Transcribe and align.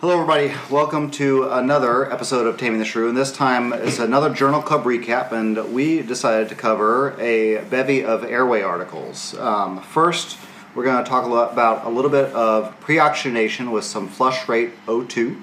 Hello, 0.00 0.14
everybody. 0.14 0.50
Welcome 0.70 1.10
to 1.10 1.50
another 1.50 2.10
episode 2.10 2.46
of 2.46 2.56
Taming 2.56 2.78
the 2.78 2.86
Shrew, 2.86 3.10
and 3.10 3.18
this 3.18 3.30
time 3.30 3.74
it's 3.74 3.98
another 3.98 4.32
Journal 4.32 4.62
Club 4.62 4.84
recap, 4.84 5.30
and 5.30 5.74
we 5.74 6.00
decided 6.00 6.48
to 6.48 6.54
cover 6.54 7.20
a 7.20 7.62
bevy 7.64 8.02
of 8.02 8.24
airway 8.24 8.62
articles. 8.62 9.36
Um, 9.36 9.82
first, 9.82 10.38
we're 10.74 10.84
going 10.84 11.04
to 11.04 11.06
talk 11.06 11.26
about 11.26 11.84
a 11.84 11.90
little 11.90 12.10
bit 12.10 12.32
of 12.32 12.80
pre-oxygenation 12.80 13.72
with 13.72 13.84
some 13.84 14.08
flush 14.08 14.48
rate 14.48 14.72
O2, 14.86 15.38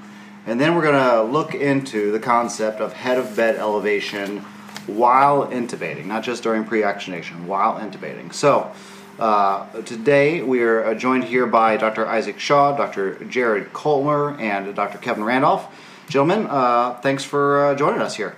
and 0.48 0.60
then 0.60 0.74
we're 0.74 0.82
going 0.82 1.08
to 1.08 1.22
look 1.22 1.54
into 1.54 2.12
the 2.12 2.20
concept 2.20 2.82
of 2.82 2.94
head 2.94 3.20
of 3.20 3.36
bed 3.36 3.58
elevation 3.58 4.40
while 4.88 5.48
intubating, 5.50 6.06
not 6.06 6.24
just 6.24 6.42
during 6.42 6.66
pre-oxygenation, 6.66 7.46
while 7.46 7.80
intubating. 7.80 8.34
So. 8.34 8.72
Uh, 9.20 9.66
today 9.82 10.44
we 10.44 10.62
are 10.62 10.86
uh, 10.86 10.94
joined 10.94 11.24
here 11.24 11.48
by 11.48 11.76
Dr. 11.76 12.06
Isaac 12.06 12.40
Shaw, 12.40 12.78
Dr. 12.78 13.16
Jared 13.26 13.74
Colmer, 13.74 14.40
and 14.40 14.76
Dr. 14.76 15.00
Kevin 15.00 15.24
Randolph. 15.24 15.68
Gentlemen, 16.08 16.46
uh, 16.48 16.94
thanks 17.02 17.24
for 17.24 17.66
uh, 17.66 17.76
joining 17.76 18.00
us 18.00 18.16
here. 18.16 18.36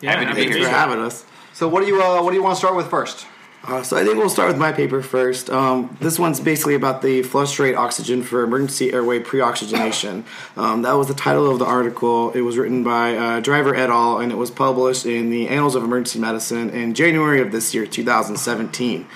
Yeah, 0.00 0.12
Happy 0.12 0.26
to 0.26 0.34
be 0.34 0.40
thanks 0.42 0.56
here. 0.56 0.64
for 0.64 0.70
having 0.70 0.98
us. 0.98 1.24
So, 1.52 1.68
what 1.68 1.80
do 1.80 1.86
you 1.86 2.02
uh, 2.02 2.22
what 2.22 2.30
do 2.30 2.36
you 2.36 2.42
want 2.42 2.56
to 2.56 2.58
start 2.58 2.74
with 2.76 2.88
first? 2.88 3.26
Uh, 3.64 3.82
so 3.82 3.96
I 3.96 4.04
think 4.04 4.16
we'll 4.16 4.28
start 4.28 4.48
with 4.48 4.58
my 4.58 4.70
paper 4.70 5.02
first. 5.02 5.50
Um, 5.50 5.96
this 6.00 6.20
one's 6.20 6.38
basically 6.38 6.76
about 6.76 7.02
the 7.02 7.22
flush 7.22 7.58
rate 7.58 7.74
oxygen 7.74 8.22
for 8.22 8.44
emergency 8.44 8.92
airway 8.92 9.18
pre-oxygenation. 9.18 10.24
Um, 10.56 10.82
that 10.82 10.92
was 10.92 11.08
the 11.08 11.14
title 11.14 11.50
of 11.50 11.58
the 11.58 11.64
article. 11.64 12.30
It 12.30 12.42
was 12.42 12.58
written 12.58 12.84
by 12.84 13.16
uh, 13.16 13.40
Driver 13.40 13.74
et 13.74 13.90
al. 13.90 14.18
and 14.18 14.30
it 14.30 14.36
was 14.36 14.52
published 14.52 15.04
in 15.04 15.30
the 15.30 15.48
Annals 15.48 15.74
of 15.74 15.82
Emergency 15.82 16.20
Medicine 16.20 16.70
in 16.70 16.94
January 16.94 17.40
of 17.40 17.50
this 17.50 17.74
year, 17.74 17.86
2017. 17.86 19.08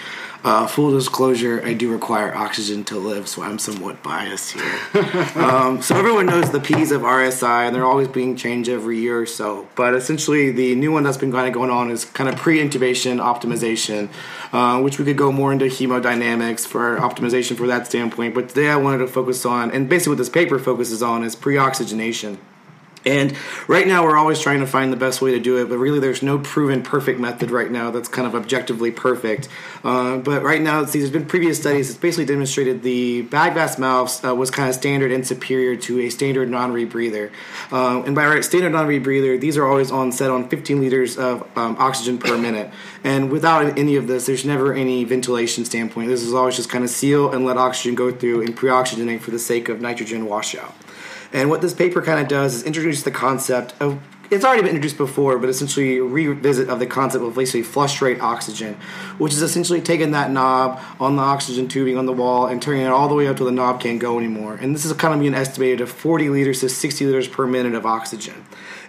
Uh, 0.43 0.67
full 0.67 0.91
disclosure, 0.91 1.63
I 1.65 1.75
do 1.75 1.93
require 1.93 2.35
oxygen 2.35 2.83
to 2.85 2.97
live, 2.99 3.29
so 3.29 3.43
I'm 3.43 3.59
somewhat 3.59 4.03
biased 4.03 4.53
here. 4.53 4.81
um, 5.37 5.83
so 5.83 5.97
everyone 5.97 6.27
knows 6.27 6.51
the 6.51 6.61
P's 6.61 6.93
of 6.93 7.03
RSI, 7.03 7.67
and 7.67 7.75
they're 7.75 7.85
always 7.85 8.09
being 8.09 8.37
changed 8.37 8.71
every 8.71 8.99
year 8.99 9.21
or 9.21 9.27
so. 9.27 9.69
But 9.75 9.95
essentially, 9.95 10.51
the 10.51 10.75
new 10.75 10.93
one 10.93 11.03
that's 11.03 11.19
been 11.19 11.31
kind 11.31 11.47
of 11.47 11.53
going 11.53 11.71
on 11.71 11.91
is 11.91 12.07
kind 12.07 12.31
of 12.31 12.37
pre-intubation 12.37 13.21
optimization, 13.21 14.09
uh, 14.53 14.81
which 14.83 14.99
we 14.99 15.05
could 15.05 15.19
go 15.19 15.31
more 15.31 15.53
into 15.53 15.67
hemodynamics 15.67 16.67
for 16.67 16.97
optimization 16.97 17.57
for 17.57 17.67
that 17.67 17.87
standpoint. 17.87 18.35
But 18.35 18.49
today, 18.49 18.71
I 18.71 18.77
wanted 18.77 18.99
to 18.99 19.09
focus 19.09 19.45
on, 19.45 19.71
and 19.73 19.91
basically 19.91 20.13
what 20.13 20.19
this 20.19 20.31
paper 20.31 20.59
focuses 20.59 21.03
on, 21.03 21.23
is 21.23 21.37
pre-oxygenation. 21.37 22.39
And 23.05 23.37
right 23.67 23.87
now, 23.87 24.05
we're 24.05 24.17
always 24.17 24.41
trying 24.41 24.61
to 24.61 24.67
find 24.67 24.93
the 24.93 24.97
best 24.97 25.23
way 25.23 25.33
to 25.33 25.41
do 25.41 25.57
it, 25.57 25.69
but 25.69 25.79
really, 25.79 26.01
there's 26.01 26.23
no 26.23 26.39
proven 26.39 26.83
perfect 26.83 27.19
method 27.19 27.51
right 27.51 27.71
now 27.71 27.91
that's 27.91 28.09
kind 28.09 28.27
of 28.27 28.35
objectively 28.35 28.91
perfect. 28.91 29.49
Uh, 29.83 30.19
but 30.19 30.43
right 30.43 30.61
now, 30.61 30.85
see, 30.85 30.99
there's 30.99 31.11
been 31.11 31.27
previous 31.27 31.59
studies 31.59 31.89
that's 31.89 31.99
basically 31.99 32.27
demonstrated 32.27 32.83
the 32.83 33.23
bag 33.23 33.55
gas 33.55 33.79
mouths 33.79 34.23
uh, 34.25 34.35
was 34.35 34.51
kind 34.51 34.69
of 34.69 34.75
standard 34.75 35.13
and 35.13 35.27
superior 35.27 35.77
to 35.77 36.01
a 36.01 36.11
standard 36.11 36.51
non-rebreather. 36.51 37.31
Uh, 37.73 38.03
and 38.05 38.15
by 38.15 38.27
right, 38.27 38.45
standard 38.45 38.71
non-rebreather, 38.71 39.41
these 39.41 39.57
are 39.57 39.67
always 39.67 39.91
on 39.91 40.13
set 40.13 40.31
on 40.31 40.49
15 40.49 40.81
liters 40.81 41.17
of 41.17 41.43
um, 41.57 41.77
oxygen 41.79 42.19
per 42.19 42.37
minute. 42.37 42.71
And 43.03 43.31
without 43.31 43.79
any 43.79 43.97
of 43.97 44.07
this, 44.07 44.27
there's 44.27 44.45
never 44.45 44.75
any 44.75 45.05
ventilation 45.05 45.65
standpoint. 45.65 46.09
This 46.09 46.23
is 46.23 46.35
always 46.35 46.57
just 46.57 46.69
kind 46.69 46.85
of 46.85 46.91
seal 46.91 47.33
and 47.33 47.45
let 47.45 47.57
oxygen 47.57 47.95
go 47.95 48.11
through 48.11 48.43
and 48.43 48.55
pre-oxygenate 48.55 49.21
for 49.21 49.31
the 49.31 49.39
sake 49.39 49.69
of 49.69 49.81
nitrogen 49.81 50.27
washout. 50.27 50.75
And 51.33 51.49
what 51.49 51.61
this 51.63 51.75
paper 51.75 52.03
kind 52.03 52.21
of 52.21 52.29
does 52.29 52.57
is 52.57 52.63
introduce 52.65 53.03
the 53.03 53.11
concept 53.11 53.75
of 53.81 54.01
it's 54.31 54.45
already 54.45 54.63
been 54.63 54.71
introduced 54.71 54.97
before, 54.97 55.39
but 55.39 55.49
essentially 55.49 55.99
a 55.99 56.05
revisit 56.05 56.69
of 56.69 56.79
the 56.79 56.87
concept 56.87 57.25
of 57.25 57.35
basically 57.35 57.65
flush 57.65 58.01
rate 58.01 58.21
oxygen, 58.21 58.75
which 59.19 59.33
is 59.33 59.43
essentially 59.43 59.81
taking 59.81 60.13
that 60.13 60.31
knob 60.31 60.81
on 61.01 61.17
the 61.17 61.23
oxygen 61.23 61.67
tubing 61.67 61.99
on 61.99 62.07
the 62.07 62.13
wall 62.13 62.47
and 62.47 62.63
turning 62.63 62.83
it 62.83 62.91
all 62.91 63.09
the 63.09 63.15
way 63.17 63.27
up 63.27 63.37
till 63.37 63.47
the 63.47 63.53
knob 63.53 63.81
can't 63.81 63.99
go 63.99 64.19
anymore. 64.19 64.55
And 64.55 64.73
this 64.73 64.85
is 64.85 64.93
kind 64.93 65.13
of 65.13 65.19
being 65.19 65.35
estimated 65.35 65.81
of 65.81 65.91
40 65.91 66.29
liters 66.29 66.61
to 66.61 66.69
60 66.69 67.07
liters 67.07 67.27
per 67.27 67.45
minute 67.45 67.75
of 67.75 67.85
oxygen. 67.85 68.45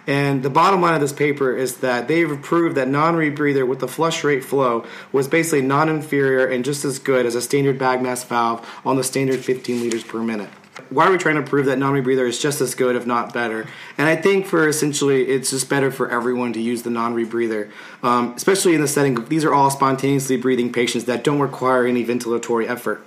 And 0.06 0.44
the 0.44 0.50
bottom 0.50 0.80
line 0.80 0.94
of 0.94 1.00
this 1.00 1.12
paper 1.12 1.56
is 1.56 1.78
that 1.78 2.06
they've 2.06 2.40
proved 2.40 2.76
that 2.76 2.86
non-rebreather 2.86 3.66
with 3.66 3.80
the 3.80 3.88
flush 3.88 4.22
rate 4.22 4.44
flow 4.44 4.86
was 5.10 5.26
basically 5.26 5.62
non-inferior 5.62 6.46
and 6.46 6.64
just 6.64 6.84
as 6.84 7.00
good 7.00 7.26
as 7.26 7.34
a 7.34 7.42
standard 7.42 7.80
bag 7.80 8.00
mask 8.00 8.28
valve 8.28 8.68
on 8.84 8.94
the 8.94 9.04
standard 9.04 9.40
15 9.40 9.80
liters 9.80 10.04
per 10.04 10.22
minute 10.22 10.50
why 10.92 11.06
are 11.06 11.10
we 11.10 11.18
trying 11.18 11.36
to 11.36 11.42
prove 11.42 11.66
that 11.66 11.78
non-rebreather 11.78 12.28
is 12.28 12.38
just 12.38 12.60
as 12.60 12.74
good, 12.74 12.96
if 12.96 13.06
not 13.06 13.32
better? 13.32 13.66
And 13.98 14.08
I 14.08 14.16
think 14.16 14.46
for 14.46 14.68
essentially, 14.68 15.28
it's 15.28 15.50
just 15.50 15.68
better 15.68 15.90
for 15.90 16.10
everyone 16.10 16.52
to 16.52 16.60
use 16.60 16.82
the 16.82 16.90
non-rebreather, 16.90 17.70
um, 18.02 18.34
especially 18.36 18.74
in 18.74 18.80
the 18.80 18.88
setting. 18.88 19.18
Of, 19.18 19.28
these 19.28 19.44
are 19.44 19.52
all 19.52 19.70
spontaneously 19.70 20.36
breathing 20.36 20.72
patients 20.72 21.04
that 21.04 21.24
don't 21.24 21.40
require 21.40 21.86
any 21.86 22.04
ventilatory 22.04 22.68
effort 22.68 23.04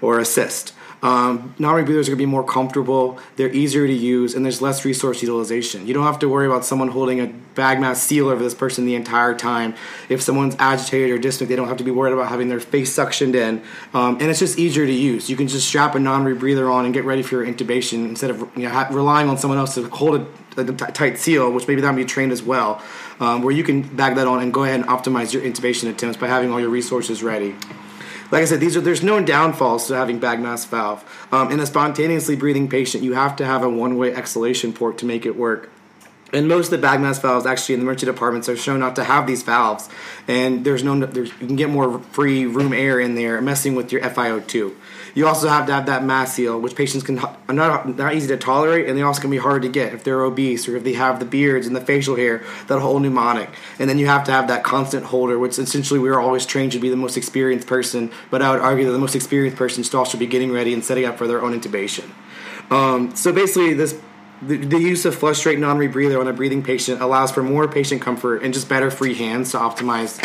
or 0.00 0.18
assist. 0.18 0.72
Um, 1.02 1.54
non-rebreathers 1.58 1.88
are 1.88 1.92
going 1.92 2.04
to 2.04 2.16
be 2.16 2.26
more 2.26 2.44
comfortable. 2.44 3.18
They're 3.36 3.52
easier 3.52 3.86
to 3.86 3.92
use, 3.92 4.34
and 4.34 4.44
there's 4.44 4.60
less 4.60 4.84
resource 4.84 5.22
utilization. 5.22 5.86
You 5.86 5.94
don't 5.94 6.04
have 6.04 6.18
to 6.20 6.28
worry 6.28 6.46
about 6.46 6.64
someone 6.64 6.88
holding 6.88 7.20
a 7.20 7.26
bag 7.26 7.80
mask 7.80 8.08
seal 8.08 8.28
over 8.28 8.42
this 8.42 8.54
person 8.54 8.84
the 8.84 8.94
entire 8.94 9.34
time. 9.34 9.74
If 10.08 10.22
someone's 10.22 10.56
agitated 10.58 11.10
or 11.10 11.18
dyspneic, 11.18 11.48
they 11.48 11.56
don't 11.56 11.68
have 11.68 11.76
to 11.76 11.84
be 11.84 11.90
worried 11.90 12.12
about 12.12 12.28
having 12.28 12.48
their 12.48 12.60
face 12.60 12.94
suctioned 12.94 13.34
in, 13.34 13.62
um, 13.94 14.14
and 14.20 14.22
it's 14.22 14.40
just 14.40 14.58
easier 14.58 14.86
to 14.86 14.92
use. 14.92 15.30
You 15.30 15.36
can 15.36 15.46
just 15.46 15.68
strap 15.68 15.94
a 15.94 16.00
non-rebreather 16.00 16.72
on 16.72 16.84
and 16.84 16.92
get 16.92 17.04
ready 17.04 17.22
for 17.22 17.36
your 17.36 17.46
intubation 17.46 18.08
instead 18.08 18.30
of 18.30 18.40
you 18.56 18.64
know, 18.64 18.70
ha- 18.70 18.88
relying 18.90 19.28
on 19.28 19.38
someone 19.38 19.58
else 19.58 19.74
to 19.74 19.88
hold 19.90 20.20
a, 20.56 20.60
a 20.60 20.64
t- 20.64 20.92
tight 20.92 21.18
seal, 21.18 21.52
which 21.52 21.68
maybe 21.68 21.80
that'll 21.80 21.96
be 21.96 22.04
trained 22.04 22.32
as 22.32 22.42
well. 22.42 22.82
Um, 23.20 23.42
where 23.42 23.52
you 23.52 23.64
can 23.64 23.82
bag 23.82 24.14
that 24.14 24.28
on 24.28 24.40
and 24.40 24.54
go 24.54 24.62
ahead 24.62 24.78
and 24.78 24.88
optimize 24.88 25.32
your 25.32 25.42
intubation 25.42 25.90
attempts 25.90 26.16
by 26.16 26.28
having 26.28 26.52
all 26.52 26.60
your 26.60 26.70
resources 26.70 27.20
ready 27.20 27.56
like 28.30 28.42
I 28.42 28.44
said, 28.44 28.60
these 28.60 28.76
are 28.76 28.80
there's 28.80 29.02
no 29.02 29.22
downfalls 29.22 29.86
to 29.88 29.96
having 29.96 30.18
bag 30.18 30.40
mask 30.40 30.68
valve. 30.68 31.04
Um, 31.32 31.50
in 31.50 31.60
a 31.60 31.66
spontaneously 31.66 32.36
breathing 32.36 32.68
patient, 32.68 33.02
you 33.02 33.14
have 33.14 33.36
to 33.36 33.44
have 33.44 33.62
a 33.62 33.70
one-way 33.70 34.14
exhalation 34.14 34.72
port 34.72 34.98
to 34.98 35.06
make 35.06 35.24
it 35.24 35.36
work. 35.36 35.70
And 36.32 36.46
most 36.46 36.66
of 36.66 36.72
the 36.72 36.78
bag 36.78 37.00
mask 37.00 37.22
valves, 37.22 37.46
actually, 37.46 37.76
in 37.76 37.80
the 37.80 37.84
emergency 37.84 38.06
departments, 38.06 38.48
are 38.50 38.56
shown 38.56 38.80
not 38.80 38.96
to 38.96 39.04
have 39.04 39.26
these 39.26 39.42
valves, 39.42 39.88
and 40.26 40.62
there's 40.64 40.84
no 40.84 40.98
there's, 40.98 41.30
you 41.40 41.46
can 41.46 41.56
get 41.56 41.70
more 41.70 42.00
free 42.00 42.44
room 42.44 42.74
air 42.74 43.00
in 43.00 43.14
there, 43.14 43.40
messing 43.40 43.74
with 43.74 43.92
your 43.92 44.02
FiO2. 44.02 44.74
You 45.14 45.26
also 45.26 45.48
have 45.48 45.66
to 45.66 45.72
have 45.72 45.86
that 45.86 46.04
mass 46.04 46.34
seal, 46.34 46.60
which 46.60 46.74
patients 46.74 47.04
can 47.04 47.18
are 47.18 47.54
not 47.54 47.96
not 47.96 48.14
easy 48.14 48.28
to 48.28 48.36
tolerate, 48.36 48.88
and 48.88 48.96
they 48.96 49.02
also 49.02 49.20
can 49.20 49.30
be 49.30 49.38
hard 49.38 49.62
to 49.62 49.68
get 49.68 49.94
if 49.94 50.04
they're 50.04 50.22
obese 50.22 50.68
or 50.68 50.76
if 50.76 50.84
they 50.84 50.94
have 50.94 51.18
the 51.18 51.24
beards 51.24 51.66
and 51.66 51.74
the 51.74 51.80
facial 51.80 52.16
hair, 52.16 52.42
that 52.68 52.80
whole 52.80 52.98
mnemonic. 52.98 53.50
And 53.78 53.88
then 53.88 53.98
you 53.98 54.06
have 54.06 54.24
to 54.24 54.32
have 54.32 54.48
that 54.48 54.64
constant 54.64 55.06
holder, 55.06 55.38
which 55.38 55.58
essentially 55.58 56.00
we 56.00 56.08
are 56.08 56.20
always 56.20 56.46
trained 56.46 56.72
to 56.72 56.78
be 56.78 56.88
the 56.88 56.96
most 56.96 57.16
experienced 57.16 57.66
person, 57.66 58.10
but 58.30 58.42
I 58.42 58.50
would 58.50 58.60
argue 58.60 58.84
that 58.86 58.92
the 58.92 58.98
most 58.98 59.14
experienced 59.14 59.56
person 59.56 59.84
still 59.84 60.04
should 60.04 60.20
be 60.20 60.26
getting 60.26 60.52
ready 60.52 60.72
and 60.72 60.84
setting 60.84 61.04
up 61.04 61.18
for 61.18 61.26
their 61.26 61.42
own 61.42 61.58
intubation. 61.58 62.10
Um, 62.70 63.16
so 63.16 63.32
basically, 63.32 63.74
this 63.74 63.98
the, 64.42 64.56
the, 64.56 64.78
use 64.78 65.04
of 65.04 65.16
flush 65.16 65.44
rate 65.46 65.58
non-rebreather 65.58 66.20
on 66.20 66.28
a 66.28 66.32
breathing 66.32 66.62
patient 66.62 67.00
allows 67.00 67.32
for 67.32 67.42
more 67.42 67.66
patient 67.66 68.00
comfort 68.00 68.42
and 68.42 68.54
just 68.54 68.68
better 68.68 68.90
free 68.90 69.14
hands 69.14 69.50
to 69.52 69.58
optimize 69.58 70.18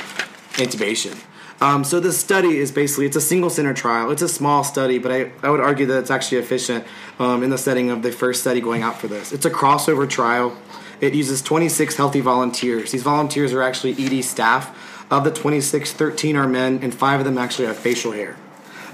intubation. 0.53 1.19
Um, 1.63 1.85
so 1.85 2.01
this 2.01 2.19
study 2.19 2.57
is 2.57 2.73
basically 2.73 3.05
it's 3.05 3.15
a 3.15 3.21
single 3.21 3.49
center 3.49 3.73
trial. 3.73 4.11
It's 4.11 4.21
a 4.21 4.27
small 4.27 4.65
study, 4.65 4.99
but 4.99 5.13
I, 5.13 5.31
I 5.41 5.49
would 5.49 5.61
argue 5.61 5.85
that 5.85 5.99
it's 5.99 6.11
actually 6.11 6.39
efficient 6.39 6.83
um, 7.19 7.41
in 7.41 7.51
the 7.51 7.57
setting 7.57 7.89
of 7.89 8.01
the 8.01 8.11
first 8.11 8.41
study 8.41 8.59
going 8.59 8.81
out 8.81 8.99
for 8.99 9.07
this. 9.07 9.31
It's 9.31 9.45
a 9.45 9.49
crossover 9.49 10.09
trial. 10.09 10.57
It 10.99 11.13
uses 11.13 11.41
26 11.41 11.95
healthy 11.95 12.19
volunteers. 12.19 12.91
These 12.91 13.03
volunteers 13.03 13.53
are 13.53 13.61
actually 13.61 13.93
ED 13.97 14.25
staff. 14.25 14.77
Of 15.09 15.23
the 15.23 15.31
26, 15.31 15.93
13 15.93 16.35
are 16.35 16.47
men, 16.47 16.79
and 16.81 16.93
five 16.93 17.21
of 17.21 17.25
them 17.25 17.37
actually 17.37 17.67
have 17.67 17.77
facial 17.77 18.11
hair. 18.11 18.35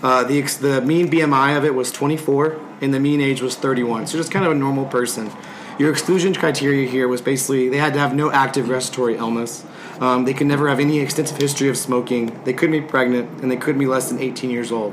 Uh, 0.04 0.24
the 0.24 0.42
the 0.42 0.82
mean 0.82 1.10
BMI 1.10 1.58
of 1.58 1.66
it 1.66 1.74
was 1.74 1.92
24, 1.92 2.60
and 2.82 2.94
the 2.94 3.00
mean 3.00 3.20
age 3.20 3.42
was 3.42 3.56
31. 3.56 4.06
So 4.06 4.18
just 4.18 4.32
kind 4.32 4.46
of 4.46 4.52
a 4.52 4.56
normal 4.56 4.86
person. 4.86 5.32
Your 5.80 5.92
exclusion 5.92 6.34
criteria 6.34 6.90
here 6.90 7.08
was 7.08 7.22
basically 7.22 7.70
they 7.70 7.78
had 7.78 7.94
to 7.94 8.00
have 8.00 8.14
no 8.14 8.30
active 8.30 8.68
respiratory 8.68 9.16
illness. 9.16 9.66
Um, 10.02 10.26
they 10.26 10.34
could 10.34 10.48
never 10.48 10.68
have 10.68 10.82
any 10.82 11.00
extensive 11.00 11.38
history 11.38 11.70
of 11.70 11.78
smoking. 11.78 12.38
They 12.44 12.52
couldn't 12.52 12.74
be 12.74 12.86
pregnant, 12.86 13.42
and 13.42 13.50
they 13.50 13.56
couldn't 13.56 13.80
be 13.80 13.86
less 13.86 14.10
than 14.10 14.20
18 14.20 14.50
years 14.50 14.74
old. 14.74 14.92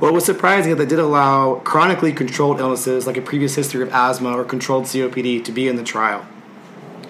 What 0.00 0.12
was 0.12 0.24
surprising 0.24 0.72
is 0.72 0.76
that 0.76 0.84
they 0.84 0.90
did 0.90 0.98
allow 0.98 1.60
chronically 1.60 2.12
controlled 2.12 2.58
illnesses 2.58 3.06
like 3.06 3.16
a 3.16 3.22
previous 3.22 3.54
history 3.54 3.80
of 3.80 3.92
asthma 3.92 4.36
or 4.36 4.42
controlled 4.42 4.86
COPD 4.86 5.44
to 5.44 5.52
be 5.52 5.68
in 5.68 5.76
the 5.76 5.84
trial. 5.84 6.26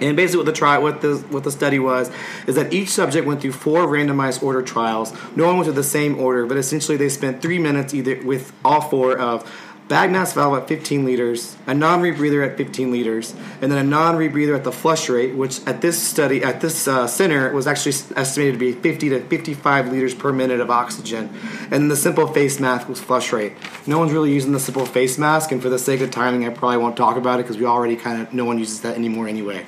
And 0.00 0.16
basically, 0.16 0.38
what 0.38 0.46
the 0.46 0.52
trial, 0.52 0.82
what 0.82 1.00
the 1.00 1.16
what 1.30 1.44
the 1.44 1.50
study 1.50 1.78
was, 1.78 2.10
is 2.46 2.56
that 2.56 2.74
each 2.74 2.90
subject 2.90 3.26
went 3.26 3.40
through 3.40 3.52
four 3.52 3.86
randomized 3.86 4.42
order 4.42 4.60
trials. 4.60 5.14
No 5.34 5.46
one 5.46 5.56
went 5.56 5.64
through 5.64 5.74
the 5.74 5.82
same 5.82 6.18
order, 6.18 6.44
but 6.44 6.58
essentially 6.58 6.98
they 6.98 7.08
spent 7.08 7.40
three 7.40 7.58
minutes 7.58 7.94
either 7.94 8.22
with 8.22 8.52
all 8.62 8.82
four 8.82 9.16
of 9.16 9.50
bag 9.88 10.10
mask 10.10 10.34
valve 10.34 10.56
at 10.56 10.68
15 10.68 11.04
liters, 11.04 11.56
a 11.66 11.74
non-rebreather 11.74 12.48
at 12.48 12.56
15 12.56 12.90
liters, 12.90 13.34
and 13.60 13.70
then 13.70 13.78
a 13.78 13.88
non-rebreather 13.88 14.56
at 14.56 14.64
the 14.64 14.72
flush 14.72 15.08
rate, 15.08 15.34
which 15.34 15.64
at 15.66 15.80
this 15.82 16.02
study 16.02 16.42
at 16.42 16.60
this 16.60 16.88
uh, 16.88 17.06
center 17.06 17.52
was 17.52 17.66
actually 17.66 17.94
estimated 18.16 18.54
to 18.54 18.58
be 18.58 18.72
50 18.72 19.10
to 19.10 19.20
55 19.20 19.92
liters 19.92 20.14
per 20.14 20.32
minute 20.32 20.60
of 20.60 20.70
oxygen, 20.70 21.30
and 21.70 21.90
the 21.90 21.96
simple 21.96 22.26
face 22.26 22.58
mask 22.58 22.88
was 22.88 23.00
flush 23.00 23.32
rate. 23.32 23.52
No 23.86 23.98
one's 23.98 24.12
really 24.12 24.32
using 24.32 24.52
the 24.52 24.60
simple 24.60 24.86
face 24.86 25.18
mask, 25.18 25.52
and 25.52 25.60
for 25.60 25.68
the 25.68 25.78
sake 25.78 26.00
of 26.00 26.10
timing, 26.10 26.46
I 26.46 26.50
probably 26.50 26.78
won't 26.78 26.96
talk 26.96 27.16
about 27.16 27.40
it 27.40 27.42
because 27.42 27.58
we 27.58 27.66
already 27.66 27.96
kind 27.96 28.22
of 28.22 28.32
no 28.32 28.44
one 28.44 28.58
uses 28.58 28.80
that 28.82 28.96
anymore 28.96 29.28
anyway. 29.28 29.66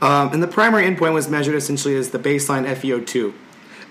Um, 0.00 0.32
and 0.32 0.42
the 0.42 0.48
primary 0.48 0.84
endpoint 0.84 1.12
was 1.14 1.28
measured 1.28 1.54
essentially 1.54 1.94
as 1.94 2.10
the 2.10 2.18
baseline 2.18 2.66
FeO2. 2.66 3.32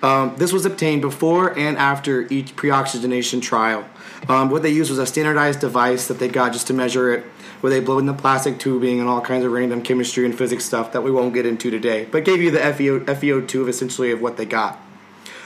Um, 0.02 0.36
this 0.38 0.52
was 0.52 0.66
obtained 0.66 1.02
before 1.02 1.58
and 1.58 1.78
after 1.78 2.28
each 2.34 2.56
pre-oxygenation 2.56 3.42
trial. 3.42 3.86
Um, 4.28 4.50
what 4.50 4.64
they 4.64 4.70
used 4.70 4.90
was 4.90 5.00
a 5.00 5.06
standardized 5.06 5.60
device 5.60 6.08
that 6.08 6.20
they 6.20 6.28
got 6.28 6.54
just 6.54 6.68
to 6.68 6.74
measure 6.74 7.14
it, 7.14 7.24
where 7.62 7.72
they 7.72 7.80
blow 7.80 8.00
in 8.00 8.06
the 8.06 8.14
plastic 8.14 8.60
tubing 8.60 9.00
and 9.00 9.08
all 9.08 9.22
kinds 9.22 9.46
of 9.46 9.52
random 9.52 9.82
chemistry 9.82 10.26
and 10.26 10.38
physics 10.38 10.66
stuff 10.66 10.92
that 10.94 11.02
we 11.02 11.12
won't 11.12 11.34
get 11.34 11.46
into 11.46 11.70
today, 11.70 12.08
but 12.12 12.26
gave 12.26 12.42
you 12.42 12.52
the 12.52 12.60
FeO, 12.60 13.00
FeO2 13.02 13.62
of 13.62 13.70
essentially 13.70 14.12
of 14.12 14.22
what 14.22 14.38
they 14.38 14.46
got. 14.46 14.80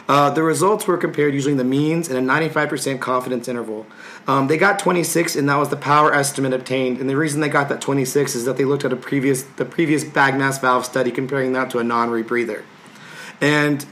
Uh, 0.07 0.29
the 0.29 0.43
results 0.43 0.85
were 0.85 0.97
compared 0.97 1.33
using 1.33 1.57
the 1.57 1.63
means 1.63 2.09
and 2.09 2.17
a 2.17 2.33
95% 2.33 2.99
confidence 2.99 3.47
interval. 3.47 3.87
Um, 4.27 4.47
they 4.47 4.57
got 4.57 4.77
26, 4.77 5.35
and 5.35 5.49
that 5.49 5.55
was 5.55 5.69
the 5.69 5.77
power 5.77 6.13
estimate 6.13 6.53
obtained. 6.53 6.99
And 6.99 7.09
the 7.09 7.17
reason 7.17 7.41
they 7.41 7.49
got 7.49 7.69
that 7.69 7.81
26 7.81 8.35
is 8.35 8.45
that 8.45 8.55
they 8.55 8.65
looked 8.65 8.85
at 8.85 8.93
a 8.93 8.95
previous 8.95 9.43
the 9.43 9.65
previous 9.65 10.03
bag 10.03 10.37
mask 10.37 10.61
valve 10.61 10.85
study 10.85 11.09
comparing 11.09 11.53
that 11.53 11.71
to 11.71 11.79
a 11.79 11.83
non-rebreather. 11.83 12.61
And 13.41 13.85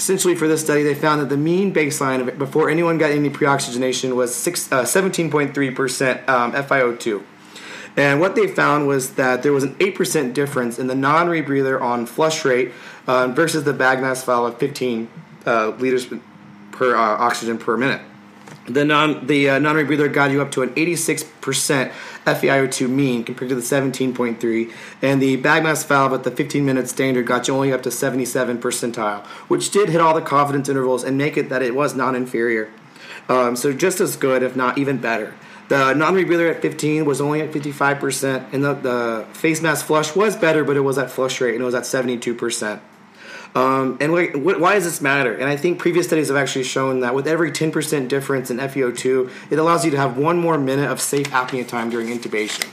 essentially, 0.00 0.34
for 0.34 0.48
this 0.48 0.62
study, 0.62 0.82
they 0.82 0.94
found 0.94 1.20
that 1.20 1.28
the 1.28 1.36
mean 1.36 1.74
baseline 1.74 2.26
of 2.26 2.38
before 2.38 2.70
anyone 2.70 2.96
got 2.96 3.10
any 3.10 3.28
pre-oxygenation 3.28 4.16
was 4.16 4.34
six, 4.34 4.72
uh, 4.72 4.82
17.3% 4.82 6.26
um, 6.26 6.52
FiO2. 6.52 7.22
And 7.98 8.18
what 8.18 8.34
they 8.34 8.46
found 8.46 8.88
was 8.88 9.14
that 9.14 9.42
there 9.42 9.52
was 9.52 9.62
an 9.62 9.74
8% 9.74 10.32
difference 10.32 10.78
in 10.78 10.86
the 10.86 10.94
non-rebreather 10.94 11.78
on 11.82 12.06
flush 12.06 12.46
rate 12.46 12.72
uh, 13.06 13.28
versus 13.28 13.64
the 13.64 13.74
bag 13.74 14.00
mask 14.00 14.24
valve 14.24 14.54
of 14.54 14.58
15 14.58 15.10
uh, 15.44 15.68
liters 15.78 16.06
per 16.72 16.96
uh, 16.96 16.98
oxygen 16.98 17.58
per 17.58 17.76
minute. 17.76 18.00
The 18.66 18.84
non 18.84 19.26
the 19.26 19.50
uh, 19.50 19.58
non 19.58 19.74
rebreather 19.76 20.12
got 20.12 20.30
you 20.30 20.42
up 20.42 20.50
to 20.52 20.62
an 20.62 20.70
86% 20.74 21.92
FeIO2 22.24 22.88
mean 22.88 23.24
compared 23.24 23.48
to 23.48 23.54
the 23.54 23.62
17.3, 23.62 24.72
and 25.02 25.20
the 25.20 25.36
bag 25.36 25.62
mask 25.62 25.88
valve 25.88 26.12
at 26.12 26.24
the 26.24 26.30
15 26.30 26.64
minute 26.64 26.88
standard 26.88 27.26
got 27.26 27.48
you 27.48 27.54
only 27.54 27.72
up 27.72 27.82
to 27.82 27.90
77 27.90 28.58
percentile, 28.58 29.24
which 29.48 29.70
did 29.70 29.88
hit 29.88 30.00
all 30.00 30.14
the 30.14 30.20
confidence 30.20 30.68
intervals 30.68 31.04
and 31.04 31.16
make 31.16 31.36
it 31.36 31.48
that 31.48 31.62
it 31.62 31.74
was 31.74 31.94
non 31.94 32.14
inferior. 32.14 32.70
Um, 33.28 33.56
so 33.56 33.72
just 33.72 34.00
as 34.00 34.16
good, 34.16 34.42
if 34.42 34.56
not 34.56 34.76
even 34.76 34.98
better. 34.98 35.34
The 35.68 35.94
non 35.94 36.14
rebreather 36.14 36.52
at 36.52 36.62
15 36.62 37.04
was 37.04 37.20
only 37.20 37.40
at 37.40 37.52
55%, 37.52 38.52
and 38.52 38.64
the, 38.64 38.74
the 38.74 39.26
face 39.32 39.62
mask 39.62 39.86
flush 39.86 40.14
was 40.16 40.36
better, 40.36 40.64
but 40.64 40.76
it 40.76 40.80
was 40.80 40.98
at 40.98 41.10
flush 41.10 41.40
rate 41.40 41.54
and 41.54 41.62
it 41.62 41.64
was 41.64 41.76
at 41.76 41.84
72%. 41.84 42.80
Um, 43.54 43.98
and 44.00 44.12
why, 44.12 44.28
why 44.28 44.74
does 44.74 44.84
this 44.84 45.00
matter? 45.00 45.34
And 45.34 45.48
I 45.48 45.56
think 45.56 45.78
previous 45.78 46.06
studies 46.06 46.28
have 46.28 46.36
actually 46.36 46.64
shown 46.64 47.00
that 47.00 47.14
with 47.14 47.26
every 47.26 47.50
10% 47.50 48.08
difference 48.08 48.50
in 48.50 48.58
FeO2, 48.58 49.30
it 49.50 49.58
allows 49.58 49.84
you 49.84 49.90
to 49.90 49.96
have 49.96 50.16
one 50.16 50.38
more 50.38 50.56
minute 50.56 50.88
of 50.88 51.00
safe 51.00 51.28
apnea 51.30 51.66
time 51.66 51.90
during 51.90 52.06
intubation. 52.08 52.68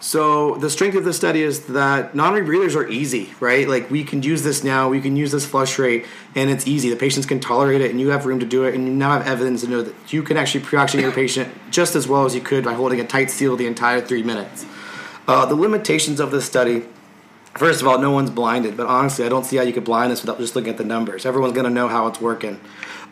So 0.00 0.56
the 0.56 0.68
strength 0.68 0.96
of 0.96 1.04
the 1.04 1.14
study 1.14 1.42
is 1.42 1.64
that 1.68 2.14
non-rebreathers 2.14 2.76
are 2.76 2.86
easy, 2.86 3.32
right? 3.40 3.66
Like 3.66 3.90
we 3.90 4.04
can 4.04 4.22
use 4.22 4.42
this 4.42 4.62
now, 4.62 4.90
we 4.90 5.00
can 5.00 5.16
use 5.16 5.32
this 5.32 5.46
flush 5.46 5.78
rate, 5.78 6.04
and 6.34 6.50
it's 6.50 6.66
easy. 6.66 6.90
The 6.90 6.96
patients 6.96 7.24
can 7.24 7.40
tolerate 7.40 7.80
it, 7.80 7.90
and 7.90 7.98
you 7.98 8.10
have 8.10 8.26
room 8.26 8.38
to 8.40 8.46
do 8.46 8.64
it, 8.64 8.74
and 8.74 8.86
you 8.86 8.92
now 8.92 9.12
have 9.12 9.26
evidence 9.26 9.62
to 9.62 9.68
know 9.68 9.80
that 9.80 10.12
you 10.12 10.22
can 10.22 10.36
actually 10.36 10.62
pre-oxygen 10.62 11.04
your 11.04 11.12
patient 11.12 11.52
just 11.70 11.96
as 11.96 12.06
well 12.06 12.26
as 12.26 12.34
you 12.34 12.42
could 12.42 12.64
by 12.64 12.74
holding 12.74 13.00
a 13.00 13.04
tight 13.06 13.30
seal 13.30 13.56
the 13.56 13.66
entire 13.66 14.02
three 14.02 14.22
minutes. 14.22 14.66
Uh, 15.26 15.46
the 15.46 15.54
limitations 15.54 16.20
of 16.20 16.30
this 16.30 16.44
study 16.44 16.84
First 17.56 17.82
of 17.82 17.86
all, 17.88 17.98
no 17.98 18.10
one's 18.10 18.30
blinded, 18.30 18.76
but 18.76 18.86
honestly, 18.86 19.24
I 19.24 19.28
don't 19.28 19.44
see 19.44 19.56
how 19.56 19.62
you 19.62 19.72
could 19.72 19.84
blind 19.84 20.10
us 20.12 20.22
without 20.22 20.38
just 20.38 20.56
looking 20.56 20.70
at 20.70 20.76
the 20.76 20.84
numbers. 20.84 21.24
Everyone's 21.24 21.52
going 21.52 21.64
to 21.64 21.70
know 21.70 21.86
how 21.86 22.08
it's 22.08 22.20
working. 22.20 22.60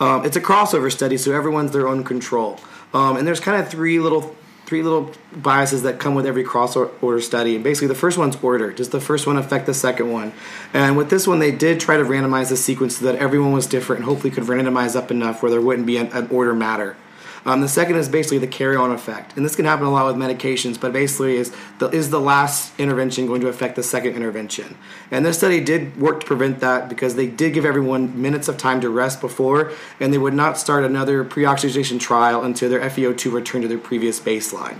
Um, 0.00 0.24
it's 0.24 0.36
a 0.36 0.40
crossover 0.40 0.90
study, 0.90 1.16
so 1.16 1.32
everyone's 1.32 1.70
their 1.70 1.86
own 1.86 2.02
control. 2.02 2.58
Um, 2.92 3.16
and 3.16 3.26
there's 3.26 3.38
kind 3.38 3.62
of 3.62 3.68
three 3.68 4.00
little 4.00 4.34
three 4.66 4.82
little 4.82 5.12
biases 5.36 5.82
that 5.82 5.98
come 5.98 6.14
with 6.14 6.24
every 6.24 6.42
crossover 6.42 7.20
study. 7.20 7.56
And 7.56 7.62
basically, 7.62 7.88
the 7.88 7.94
first 7.94 8.16
one's 8.16 8.36
order. 8.42 8.72
Does 8.72 8.88
the 8.88 9.02
first 9.02 9.26
one 9.26 9.36
affect 9.36 9.66
the 9.66 9.74
second 9.74 10.10
one? 10.10 10.32
And 10.72 10.96
with 10.96 11.10
this 11.10 11.26
one, 11.26 11.40
they 11.40 11.52
did 11.52 11.78
try 11.78 11.98
to 11.98 12.04
randomize 12.04 12.48
the 12.48 12.56
sequence 12.56 12.96
so 12.96 13.04
that 13.04 13.16
everyone 13.16 13.52
was 13.52 13.66
different 13.66 14.00
and 14.00 14.08
hopefully 14.08 14.32
could 14.32 14.44
randomize 14.44 14.96
up 14.96 15.10
enough 15.10 15.42
where 15.42 15.50
there 15.50 15.60
wouldn't 15.60 15.86
be 15.86 15.98
an, 15.98 16.06
an 16.12 16.28
order 16.28 16.54
matter. 16.54 16.96
Um, 17.44 17.60
the 17.60 17.68
second 17.68 17.96
is 17.96 18.08
basically 18.08 18.38
the 18.38 18.46
carry-on 18.46 18.92
effect, 18.92 19.36
and 19.36 19.44
this 19.44 19.56
can 19.56 19.64
happen 19.64 19.86
a 19.86 19.90
lot 19.90 20.06
with 20.06 20.16
medications. 20.16 20.80
But 20.80 20.92
basically, 20.92 21.36
is 21.36 21.52
the 21.78 21.88
is 21.88 22.10
the 22.10 22.20
last 22.20 22.78
intervention 22.78 23.26
going 23.26 23.40
to 23.40 23.48
affect 23.48 23.74
the 23.74 23.82
second 23.82 24.14
intervention? 24.14 24.76
And 25.10 25.26
this 25.26 25.38
study 25.38 25.60
did 25.60 26.00
work 26.00 26.20
to 26.20 26.26
prevent 26.26 26.60
that 26.60 26.88
because 26.88 27.16
they 27.16 27.26
did 27.26 27.52
give 27.52 27.64
everyone 27.64 28.20
minutes 28.20 28.46
of 28.46 28.58
time 28.58 28.80
to 28.82 28.88
rest 28.88 29.20
before, 29.20 29.72
and 29.98 30.12
they 30.12 30.18
would 30.18 30.34
not 30.34 30.56
start 30.56 30.84
another 30.84 31.24
pre-oxygenation 31.24 31.98
trial 31.98 32.44
until 32.44 32.70
their 32.70 32.80
FeO2 32.80 33.32
returned 33.32 33.62
to 33.62 33.68
their 33.68 33.78
previous 33.78 34.20
baseline. 34.20 34.78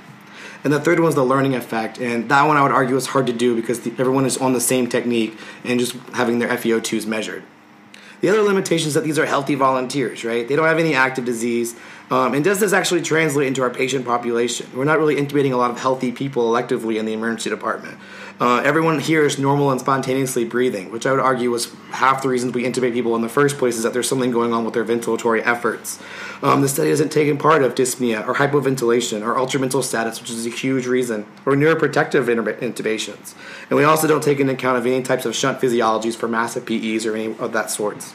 And 0.64 0.72
the 0.72 0.78
third 0.78 1.00
one 1.00 1.08
is 1.08 1.16
the 1.16 1.24
learning 1.24 1.56
effect, 1.56 1.98
and 1.98 2.28
that 2.28 2.46
one 2.46 2.56
I 2.56 2.62
would 2.62 2.70
argue 2.70 2.94
is 2.94 3.08
hard 3.08 3.26
to 3.26 3.32
do 3.32 3.56
because 3.56 3.80
the, 3.80 3.90
everyone 3.98 4.24
is 4.24 4.38
on 4.38 4.52
the 4.52 4.60
same 4.60 4.88
technique 4.88 5.36
and 5.64 5.80
just 5.80 5.94
having 6.14 6.38
their 6.38 6.48
FeO2s 6.48 7.06
measured. 7.06 7.42
The 8.22 8.28
other 8.28 8.42
limitation 8.42 8.86
is 8.86 8.94
that 8.94 9.02
these 9.02 9.18
are 9.18 9.26
healthy 9.26 9.56
volunteers, 9.56 10.24
right? 10.24 10.46
They 10.46 10.54
don't 10.54 10.66
have 10.66 10.78
any 10.78 10.94
active 10.94 11.24
disease. 11.24 11.74
Um, 12.12 12.34
and 12.34 12.44
does 12.44 12.60
this 12.60 12.74
actually 12.74 13.00
translate 13.00 13.46
into 13.46 13.62
our 13.62 13.70
patient 13.70 14.04
population? 14.04 14.68
We're 14.76 14.84
not 14.84 14.98
really 14.98 15.16
intubating 15.16 15.52
a 15.52 15.56
lot 15.56 15.70
of 15.70 15.80
healthy 15.80 16.12
people 16.12 16.52
electively 16.52 16.98
in 16.98 17.06
the 17.06 17.14
emergency 17.14 17.48
department. 17.48 17.98
Uh, 18.38 18.60
everyone 18.62 18.98
here 18.98 19.24
is 19.24 19.38
normal 19.38 19.70
and 19.70 19.80
spontaneously 19.80 20.44
breathing, 20.44 20.92
which 20.92 21.06
I 21.06 21.12
would 21.12 21.20
argue 21.20 21.50
was 21.50 21.72
half 21.90 22.22
the 22.22 22.28
reasons 22.28 22.52
we 22.52 22.64
intubate 22.64 22.92
people 22.92 23.16
in 23.16 23.22
the 23.22 23.30
first 23.30 23.56
place 23.56 23.76
is 23.76 23.82
that 23.84 23.94
there's 23.94 24.10
something 24.10 24.30
going 24.30 24.52
on 24.52 24.62
with 24.62 24.74
their 24.74 24.84
ventilatory 24.84 25.40
efforts. 25.46 25.98
Um, 26.42 26.60
the 26.60 26.68
study 26.68 26.90
hasn't 26.90 27.12
taken 27.12 27.38
part 27.38 27.62
of 27.62 27.74
dyspnea 27.74 28.28
or 28.28 28.34
hypoventilation 28.34 29.22
or 29.22 29.36
altered 29.36 29.62
mental 29.62 29.82
status, 29.82 30.20
which 30.20 30.28
is 30.28 30.44
a 30.44 30.50
huge 30.50 30.86
reason, 30.86 31.24
or 31.46 31.54
neuroprotective 31.54 32.26
intubations. 32.58 33.34
And 33.70 33.78
we 33.78 33.84
also 33.84 34.06
don't 34.06 34.22
take 34.22 34.38
into 34.38 34.52
account 34.52 34.76
of 34.76 34.84
any 34.84 35.02
types 35.02 35.24
of 35.24 35.34
shunt 35.34 35.62
physiologies 35.62 36.14
for 36.14 36.28
massive 36.28 36.66
PEs 36.66 37.06
or 37.06 37.14
any 37.16 37.34
of 37.38 37.54
that 37.54 37.70
sorts. 37.70 38.12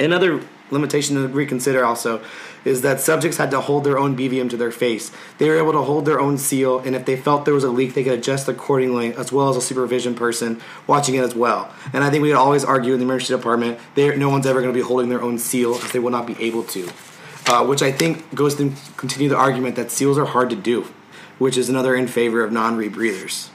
Another 0.00 0.42
limitation 0.72 1.16
to 1.16 1.28
reconsider 1.28 1.84
also 1.84 2.22
is 2.64 2.82
that 2.82 3.00
subjects 3.00 3.36
had 3.36 3.50
to 3.50 3.60
hold 3.60 3.84
their 3.84 3.98
own 3.98 4.16
BVM 4.16 4.48
to 4.50 4.56
their 4.56 4.70
face. 4.70 5.12
They 5.38 5.48
were 5.48 5.58
able 5.58 5.72
to 5.72 5.82
hold 5.82 6.04
their 6.04 6.20
own 6.20 6.38
seal, 6.38 6.78
and 6.80 6.94
if 6.94 7.04
they 7.04 7.16
felt 7.16 7.44
there 7.44 7.54
was 7.54 7.64
a 7.64 7.70
leak, 7.70 7.94
they 7.94 8.04
could 8.04 8.12
adjust 8.14 8.48
accordingly, 8.48 9.14
as 9.14 9.32
well 9.32 9.48
as 9.48 9.56
a 9.56 9.60
supervision 9.60 10.14
person 10.14 10.60
watching 10.86 11.14
it 11.14 11.24
as 11.24 11.34
well. 11.34 11.72
And 11.92 12.02
I 12.02 12.10
think 12.10 12.22
we 12.22 12.28
would 12.28 12.38
always 12.38 12.64
argue 12.64 12.92
in 12.92 12.98
the 12.98 13.04
emergency 13.04 13.34
department, 13.34 13.78
no 13.96 14.28
one's 14.28 14.46
ever 14.46 14.60
going 14.60 14.72
to 14.72 14.78
be 14.78 14.84
holding 14.84 15.08
their 15.08 15.22
own 15.22 15.38
seal, 15.38 15.74
as 15.74 15.92
they 15.92 15.98
will 15.98 16.10
not 16.10 16.26
be 16.26 16.40
able 16.40 16.64
to. 16.64 16.88
Uh, 17.46 17.66
which 17.66 17.82
I 17.82 17.90
think 17.90 18.32
goes 18.34 18.54
to 18.56 18.72
continue 18.96 19.28
the 19.28 19.36
argument 19.36 19.74
that 19.76 19.90
seals 19.90 20.16
are 20.16 20.24
hard 20.24 20.48
to 20.50 20.56
do, 20.56 20.86
which 21.38 21.56
is 21.56 21.68
another 21.68 21.94
in 21.96 22.06
favor 22.06 22.44
of 22.44 22.52
non-rebreathers. 22.52 23.51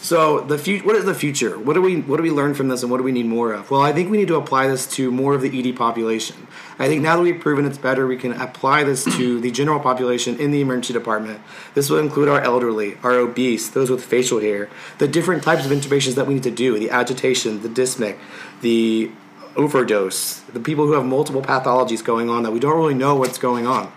So 0.00 0.40
the 0.40 0.56
fu- 0.56 0.78
what 0.78 0.94
is 0.94 1.04
the 1.04 1.14
future? 1.14 1.58
What 1.58 1.74
do 1.74 1.82
we 1.82 2.00
what 2.00 2.18
do 2.18 2.22
we 2.22 2.30
learn 2.30 2.54
from 2.54 2.68
this, 2.68 2.82
and 2.82 2.90
what 2.90 2.98
do 2.98 3.02
we 3.02 3.12
need 3.12 3.26
more 3.26 3.52
of? 3.52 3.70
Well, 3.70 3.82
I 3.82 3.92
think 3.92 4.10
we 4.10 4.16
need 4.16 4.28
to 4.28 4.36
apply 4.36 4.68
this 4.68 4.86
to 4.92 5.10
more 5.10 5.34
of 5.34 5.42
the 5.42 5.58
ED 5.58 5.76
population. 5.76 6.46
I 6.78 6.86
think 6.86 7.02
now 7.02 7.16
that 7.16 7.22
we've 7.22 7.40
proven 7.40 7.64
it's 7.64 7.78
better, 7.78 8.06
we 8.06 8.16
can 8.16 8.32
apply 8.32 8.84
this 8.84 9.04
to 9.04 9.40
the 9.40 9.50
general 9.50 9.80
population 9.80 10.38
in 10.38 10.52
the 10.52 10.60
emergency 10.60 10.92
department. 10.92 11.40
This 11.74 11.90
will 11.90 11.98
include 11.98 12.28
our 12.28 12.40
elderly, 12.40 12.96
our 13.02 13.12
obese, 13.12 13.68
those 13.70 13.90
with 13.90 14.04
facial 14.04 14.40
hair, 14.40 14.70
the 14.98 15.08
different 15.08 15.42
types 15.42 15.66
of 15.66 15.72
intubations 15.72 16.14
that 16.14 16.26
we 16.26 16.34
need 16.34 16.44
to 16.44 16.50
do, 16.52 16.78
the 16.78 16.90
agitation, 16.90 17.62
the 17.62 17.68
dyspneic, 17.68 18.18
the 18.60 19.10
overdose, 19.56 20.40
the 20.52 20.60
people 20.60 20.86
who 20.86 20.92
have 20.92 21.04
multiple 21.04 21.42
pathologies 21.42 22.04
going 22.04 22.30
on 22.30 22.44
that 22.44 22.52
we 22.52 22.60
don't 22.60 22.76
really 22.76 22.94
know 22.94 23.16
what's 23.16 23.38
going 23.38 23.66
on. 23.66 23.92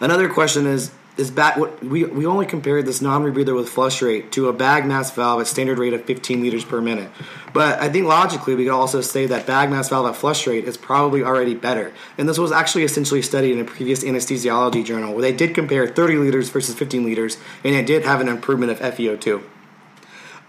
Another 0.00 0.28
question 0.28 0.66
is 0.66 0.90
is 1.16 1.30
bag 1.30 1.58
what 1.58 1.84
we 1.84 2.04
we 2.04 2.24
only 2.24 2.46
compared 2.46 2.86
this 2.86 3.02
non-rebreather 3.02 3.54
with 3.54 3.68
flush 3.68 4.00
rate 4.00 4.32
to 4.32 4.48
a 4.48 4.52
bag 4.52 4.86
mask 4.86 5.14
valve 5.14 5.40
at 5.40 5.46
standard 5.46 5.78
rate 5.78 5.92
of 5.92 6.04
15 6.04 6.40
liters 6.40 6.64
per 6.64 6.80
minute. 6.80 7.10
But 7.52 7.80
I 7.80 7.90
think 7.90 8.06
logically 8.06 8.54
we 8.54 8.64
could 8.64 8.72
also 8.72 9.02
say 9.02 9.26
that 9.26 9.46
bag 9.46 9.70
mask 9.70 9.90
valve 9.90 10.06
at 10.06 10.16
flush 10.16 10.46
rate 10.46 10.64
is 10.64 10.76
probably 10.76 11.22
already 11.22 11.54
better. 11.54 11.92
And 12.16 12.28
this 12.28 12.38
was 12.38 12.50
actually 12.50 12.84
essentially 12.84 13.22
studied 13.22 13.52
in 13.52 13.60
a 13.60 13.64
previous 13.64 14.02
anesthesiology 14.04 14.84
journal 14.84 15.12
where 15.12 15.22
they 15.22 15.32
did 15.32 15.54
compare 15.54 15.86
30 15.86 16.16
liters 16.16 16.48
versus 16.48 16.74
15 16.74 17.04
liters, 17.04 17.36
and 17.62 17.74
it 17.74 17.86
did 17.86 18.04
have 18.04 18.20
an 18.20 18.28
improvement 18.28 18.72
of 18.72 18.80
FeO2. 18.80 19.42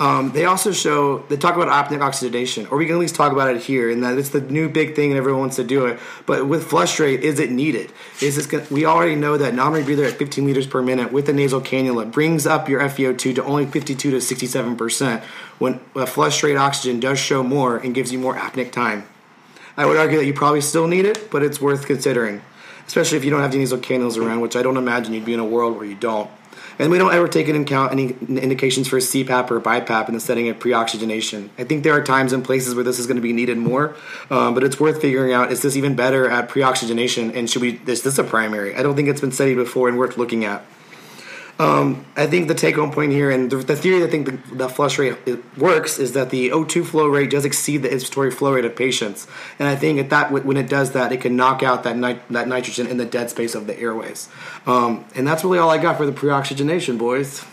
Um, 0.03 0.33
they 0.33 0.43
also 0.43 0.74
show 0.74 1.19
they 1.29 1.38
talk 1.38 1.55
about 1.55 1.69
apneic 1.69 2.01
oxygenation, 2.01 2.67
or 2.67 2.77
we 2.77 2.88
can 2.88 2.95
at 2.95 3.00
least 3.00 3.15
talk 3.15 3.31
about 3.31 3.55
it 3.55 3.62
here, 3.62 3.89
and 3.89 4.03
that 4.03 4.17
it's 4.17 4.31
the 4.31 4.41
new 4.41 4.67
big 4.67 4.98
thing 4.98 5.12
and 5.12 5.17
everyone 5.17 5.39
wants 5.39 5.55
to 5.55 5.63
do 5.63 5.86
it. 5.86 5.98
But 6.25 6.45
with 6.45 6.65
flush 6.65 7.00
rate, 7.00 7.22
is 7.22 7.39
it 7.39 7.51
needed? 7.51 7.89
Is 8.22 8.36
this 8.36 8.45
gonna, 8.45 8.65
we 8.69 8.83
already 8.83 9.15
know 9.15 9.38
that 9.38 9.55
non-rebreather 9.55 10.05
at 10.05 10.17
15 10.17 10.45
liters 10.45 10.67
per 10.67 10.81
minute 10.81 11.13
with 11.13 11.29
a 11.29 11.33
nasal 11.33 11.62
cannula 11.62 12.12
brings 12.12 12.45
up 12.45 12.67
your 12.67 12.81
FeO2 12.81 13.36
to 13.36 13.43
only 13.45 13.65
52 13.65 14.12
to 14.12 14.19
67 14.19 14.75
percent, 14.75 15.24
when 15.57 15.79
a 15.95 16.05
flush 16.05 16.43
rate 16.43 16.57
oxygen 16.57 17.00
does 17.00 17.17
show 17.17 17.41
more 17.41 17.77
and 17.77 17.95
gives 17.95 18.12
you 18.12 18.19
more 18.19 18.36
apneic 18.36 18.74
time. 18.74 19.05
I 19.77 19.86
would 19.86 19.95
argue 19.95 20.17
that 20.17 20.25
you 20.25 20.33
probably 20.33 20.60
still 20.60 20.89
need 20.89 21.05
it, 21.05 21.31
but 21.31 21.43
it's 21.43 21.62
worth 21.62 21.86
considering, 21.86 22.41
especially 22.86 23.19
if 23.19 23.24
you 23.24 23.31
don't 23.31 23.39
have 23.39 23.53
the 23.53 23.57
nasal 23.57 23.77
cannulas 23.77 24.17
around, 24.17 24.41
which 24.41 24.57
I 24.57 24.63
don't 24.63 24.75
imagine 24.75 25.13
you'd 25.13 25.24
be 25.24 25.33
in 25.33 25.39
a 25.39 25.45
world 25.45 25.77
where 25.77 25.86
you 25.86 25.95
don't. 25.95 26.29
And 26.80 26.92
we 26.92 26.98
don't 26.98 27.13
ever 27.13 27.27
take 27.27 27.48
into 27.48 27.62
account 27.62 27.92
any 27.92 28.15
indications 28.42 28.88
for 28.88 28.98
CPAP 28.98 29.51
or 29.51 29.60
BiPAP 29.60 30.08
in 30.08 30.13
the 30.13 30.20
setting 30.20 30.50
of 30.50 30.60
pre-oxygenation. 30.60 31.50
I 31.58 31.63
think 31.63 31.84
there 31.84 31.94
are 31.94 32.03
times 32.03 32.34
and 32.34 32.44
places 32.44 32.75
where 32.75 32.84
this 32.84 33.00
is 33.00 33.08
going 33.08 33.18
to 33.18 33.22
be 33.22 33.34
needed 33.34 33.58
more, 33.58 33.96
um, 34.30 34.53
but 34.53 34.63
it's 34.63 34.80
worth 34.80 35.01
figuring 35.01 35.34
out: 35.34 35.51
is 35.51 35.62
this 35.62 35.75
even 35.75 35.96
better 35.96 36.30
at 36.30 36.50
pre-oxygenation? 36.50 37.32
And 37.32 37.50
should 37.50 37.62
we? 37.62 37.80
Is 37.86 38.03
this 38.03 38.18
a 38.18 38.24
primary? 38.24 38.75
I 38.75 38.84
don't 38.84 38.96
think 38.96 39.08
it's 39.08 39.22
been 39.22 39.32
studied 39.32 39.56
before 39.56 39.88
and 39.88 39.98
worth 39.98 40.18
looking 40.18 40.46
at. 40.46 40.65
Um, 41.63 42.05
I 42.15 42.27
think 42.27 42.48
the 42.48 42.55
take 42.55 42.75
home 42.75 42.91
point 42.91 43.12
here 43.12 43.32
and 43.32 43.50
the, 43.50 43.58
the 43.58 43.75
theory 43.75 44.00
that 44.00 44.08
I 44.08 44.12
think 44.12 44.25
the, 44.25 44.55
the 44.55 44.70
flush 44.70 45.00
rate 45.00 45.17
works 45.58 45.98
is 46.00 46.12
that 46.13 46.29
the 46.29 46.50
O2 46.50 46.86
flow 46.86 47.08
rate 47.08 47.29
does 47.29 47.46
exceed 47.46 47.77
the 47.84 47.89
inspiratory 47.89 48.34
flow 48.34 48.53
rate 48.53 48.65
of 48.65 48.75
patients. 48.75 49.27
And 49.60 49.67
I 49.67 49.75
think 49.75 50.00
at 50.00 50.10
that 50.10 50.32
when 50.32 50.58
it 50.58 50.67
does 50.70 50.91
that, 50.91 51.12
it 51.12 51.22
can 51.22 51.36
knock 51.36 51.63
out 51.63 51.84
that, 51.84 51.96
nit- 51.96 52.27
that 52.29 52.48
nitrogen 52.48 52.88
in 52.88 52.98
the 52.98 53.05
dead 53.05 53.29
space 53.29 53.55
of 53.55 53.67
the 53.67 53.79
airways. 53.79 54.29
Um, 54.65 55.05
and 55.15 55.25
that's 55.27 55.43
really 55.43 55.58
all 55.60 55.70
I 55.70 55.77
got 55.77 55.98
for 55.98 56.05
the 56.05 56.12
pre-oxygenation, 56.12 56.98
boys. 56.98 57.43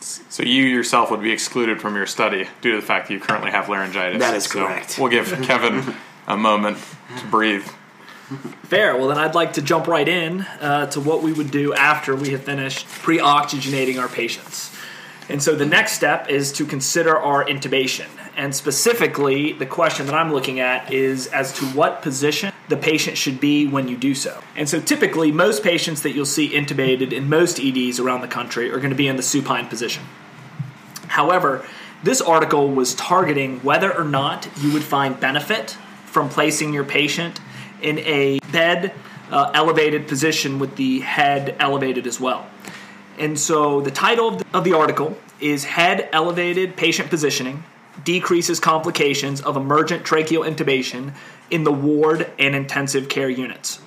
So 0.00 0.42
you 0.42 0.64
yourself 0.64 1.10
would 1.10 1.22
be 1.22 1.32
excluded 1.32 1.80
from 1.80 1.96
your 1.96 2.06
study 2.06 2.48
due 2.60 2.70
to 2.72 2.80
the 2.80 2.86
fact 2.86 3.08
that 3.08 3.14
you 3.14 3.20
currently 3.20 3.50
have 3.50 3.68
laryngitis. 3.68 4.20
That 4.20 4.34
is 4.34 4.44
So 4.44 4.64
correct. 4.66 4.96
we'll 4.98 5.10
give 5.10 5.26
Kevin 5.42 5.94
a 6.26 6.36
moment 6.36 6.78
to 7.18 7.26
breathe. 7.26 7.66
Fair. 8.64 8.96
Well, 8.96 9.08
then 9.08 9.16
I'd 9.16 9.34
like 9.34 9.54
to 9.54 9.62
jump 9.62 9.86
right 9.86 10.06
in 10.06 10.42
uh, 10.60 10.86
to 10.90 11.00
what 11.00 11.22
we 11.22 11.32
would 11.32 11.50
do 11.50 11.72
after 11.72 12.14
we 12.14 12.30
have 12.30 12.44
finished 12.44 12.86
pre 12.86 13.18
oxygenating 13.18 13.98
our 13.98 14.08
patients. 14.08 14.74
And 15.30 15.42
so 15.42 15.54
the 15.54 15.66
next 15.66 15.92
step 15.92 16.28
is 16.28 16.52
to 16.52 16.66
consider 16.66 17.16
our 17.16 17.44
intubation. 17.44 18.06
And 18.36 18.54
specifically, 18.54 19.52
the 19.52 19.66
question 19.66 20.06
that 20.06 20.14
I'm 20.14 20.32
looking 20.32 20.60
at 20.60 20.92
is 20.92 21.26
as 21.28 21.52
to 21.54 21.64
what 21.66 22.02
position 22.02 22.52
the 22.68 22.76
patient 22.76 23.16
should 23.16 23.40
be 23.40 23.66
when 23.66 23.88
you 23.88 23.96
do 23.96 24.14
so. 24.14 24.42
And 24.56 24.68
so 24.68 24.80
typically, 24.80 25.32
most 25.32 25.62
patients 25.62 26.02
that 26.02 26.12
you'll 26.12 26.26
see 26.26 26.50
intubated 26.50 27.12
in 27.12 27.28
most 27.28 27.58
EDs 27.58 27.98
around 27.98 28.20
the 28.20 28.28
country 28.28 28.70
are 28.70 28.78
going 28.78 28.90
to 28.90 28.96
be 28.96 29.08
in 29.08 29.16
the 29.16 29.22
supine 29.22 29.66
position. 29.66 30.04
However, 31.08 31.64
this 32.02 32.20
article 32.20 32.70
was 32.70 32.94
targeting 32.94 33.60
whether 33.60 33.92
or 33.92 34.04
not 34.04 34.48
you 34.60 34.72
would 34.72 34.84
find 34.84 35.18
benefit 35.18 35.76
from 36.04 36.28
placing 36.28 36.72
your 36.72 36.84
patient 36.84 37.40
in 37.82 37.98
a 38.00 38.38
bed 38.52 38.92
uh, 39.30 39.50
elevated 39.54 40.08
position 40.08 40.58
with 40.58 40.76
the 40.76 41.00
head 41.00 41.56
elevated 41.60 42.06
as 42.06 42.20
well. 42.20 42.46
And 43.18 43.38
so 43.38 43.80
the 43.80 43.90
title 43.90 44.28
of 44.28 44.38
the, 44.38 44.58
of 44.58 44.64
the 44.64 44.74
article 44.74 45.16
is 45.40 45.64
Head 45.64 46.08
Elevated 46.12 46.76
Patient 46.76 47.10
Positioning 47.10 47.64
Decreases 48.04 48.60
Complications 48.60 49.40
of 49.40 49.56
Emergent 49.56 50.04
Tracheal 50.04 50.48
Intubation 50.48 51.14
in 51.50 51.64
the 51.64 51.72
Ward 51.72 52.30
and 52.38 52.54
Intensive 52.54 53.08
Care 53.08 53.28
Units. 53.28 53.80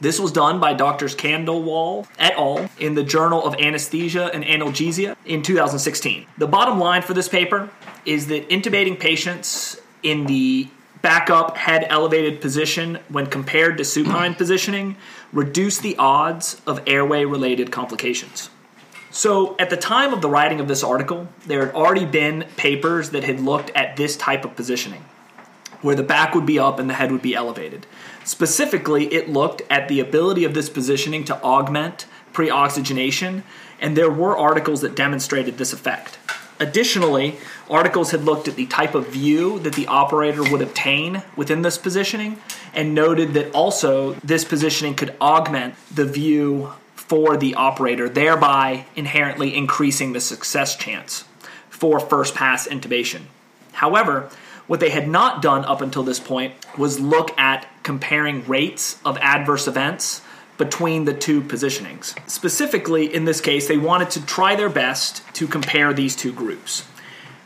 This 0.00 0.20
was 0.20 0.30
done 0.30 0.60
by 0.60 0.74
Drs. 0.74 1.16
Khandelwal 1.16 2.06
et 2.18 2.34
al. 2.34 2.68
in 2.78 2.94
the 2.94 3.02
Journal 3.02 3.44
of 3.44 3.54
Anesthesia 3.56 4.30
and 4.32 4.44
Analgesia 4.44 5.16
in 5.24 5.42
2016. 5.42 6.26
The 6.38 6.46
bottom 6.46 6.78
line 6.78 7.02
for 7.02 7.14
this 7.14 7.28
paper 7.28 7.68
is 8.04 8.28
that 8.28 8.48
intubating 8.48 8.98
patients 8.98 9.80
in 10.02 10.26
the 10.26 10.68
backup 11.08 11.56
head 11.56 11.86
elevated 11.88 12.38
position 12.38 12.98
when 13.08 13.24
compared 13.24 13.78
to 13.78 13.82
supine 13.82 14.34
positioning 14.42 14.94
reduce 15.32 15.78
the 15.78 15.96
odds 15.96 16.60
of 16.66 16.82
airway 16.86 17.24
related 17.24 17.72
complications. 17.72 18.50
So, 19.10 19.56
at 19.58 19.70
the 19.70 19.78
time 19.78 20.12
of 20.12 20.20
the 20.20 20.28
writing 20.28 20.60
of 20.60 20.68
this 20.68 20.84
article, 20.84 21.26
there 21.46 21.64
had 21.64 21.74
already 21.74 22.04
been 22.04 22.44
papers 22.58 23.08
that 23.10 23.24
had 23.24 23.40
looked 23.40 23.70
at 23.70 23.96
this 23.96 24.18
type 24.18 24.44
of 24.44 24.54
positioning 24.54 25.02
where 25.80 25.94
the 25.94 26.02
back 26.02 26.34
would 26.34 26.44
be 26.44 26.58
up 26.58 26.78
and 26.78 26.90
the 26.90 26.94
head 26.94 27.10
would 27.10 27.22
be 27.22 27.34
elevated. 27.34 27.86
Specifically, 28.24 29.06
it 29.06 29.30
looked 29.30 29.62
at 29.70 29.88
the 29.88 30.00
ability 30.00 30.44
of 30.44 30.52
this 30.52 30.68
positioning 30.68 31.24
to 31.24 31.42
augment 31.42 32.04
pre 32.34 32.50
oxygenation, 32.50 33.44
and 33.80 33.96
there 33.96 34.10
were 34.10 34.36
articles 34.36 34.82
that 34.82 34.94
demonstrated 34.94 35.56
this 35.56 35.72
effect. 35.72 36.18
Additionally, 36.60 37.36
articles 37.70 38.10
had 38.10 38.24
looked 38.24 38.48
at 38.48 38.56
the 38.56 38.66
type 38.66 38.94
of 38.94 39.08
view 39.08 39.60
that 39.60 39.74
the 39.74 39.86
operator 39.86 40.42
would 40.42 40.60
obtain 40.60 41.22
within 41.36 41.62
this 41.62 41.78
positioning 41.78 42.38
and 42.74 42.94
noted 42.94 43.34
that 43.34 43.52
also 43.52 44.14
this 44.14 44.44
positioning 44.44 44.94
could 44.94 45.14
augment 45.20 45.74
the 45.94 46.04
view 46.04 46.72
for 46.94 47.36
the 47.36 47.54
operator, 47.54 48.08
thereby 48.08 48.84
inherently 48.96 49.54
increasing 49.54 50.12
the 50.12 50.20
success 50.20 50.76
chance 50.76 51.24
for 51.70 52.00
first 52.00 52.34
pass 52.34 52.66
intubation. 52.66 53.22
However, 53.72 54.28
what 54.66 54.80
they 54.80 54.90
had 54.90 55.08
not 55.08 55.40
done 55.40 55.64
up 55.64 55.80
until 55.80 56.02
this 56.02 56.20
point 56.20 56.54
was 56.76 57.00
look 57.00 57.36
at 57.38 57.66
comparing 57.82 58.46
rates 58.46 58.98
of 59.04 59.16
adverse 59.18 59.66
events 59.66 60.20
between 60.58 61.04
the 61.04 61.14
two 61.14 61.40
positionings. 61.40 62.18
Specifically, 62.28 63.12
in 63.12 63.24
this 63.24 63.40
case, 63.40 63.68
they 63.68 63.78
wanted 63.78 64.10
to 64.10 64.26
try 64.26 64.56
their 64.56 64.68
best 64.68 65.22
to 65.34 65.46
compare 65.46 65.94
these 65.94 66.14
two 66.14 66.32
groups. 66.32 66.86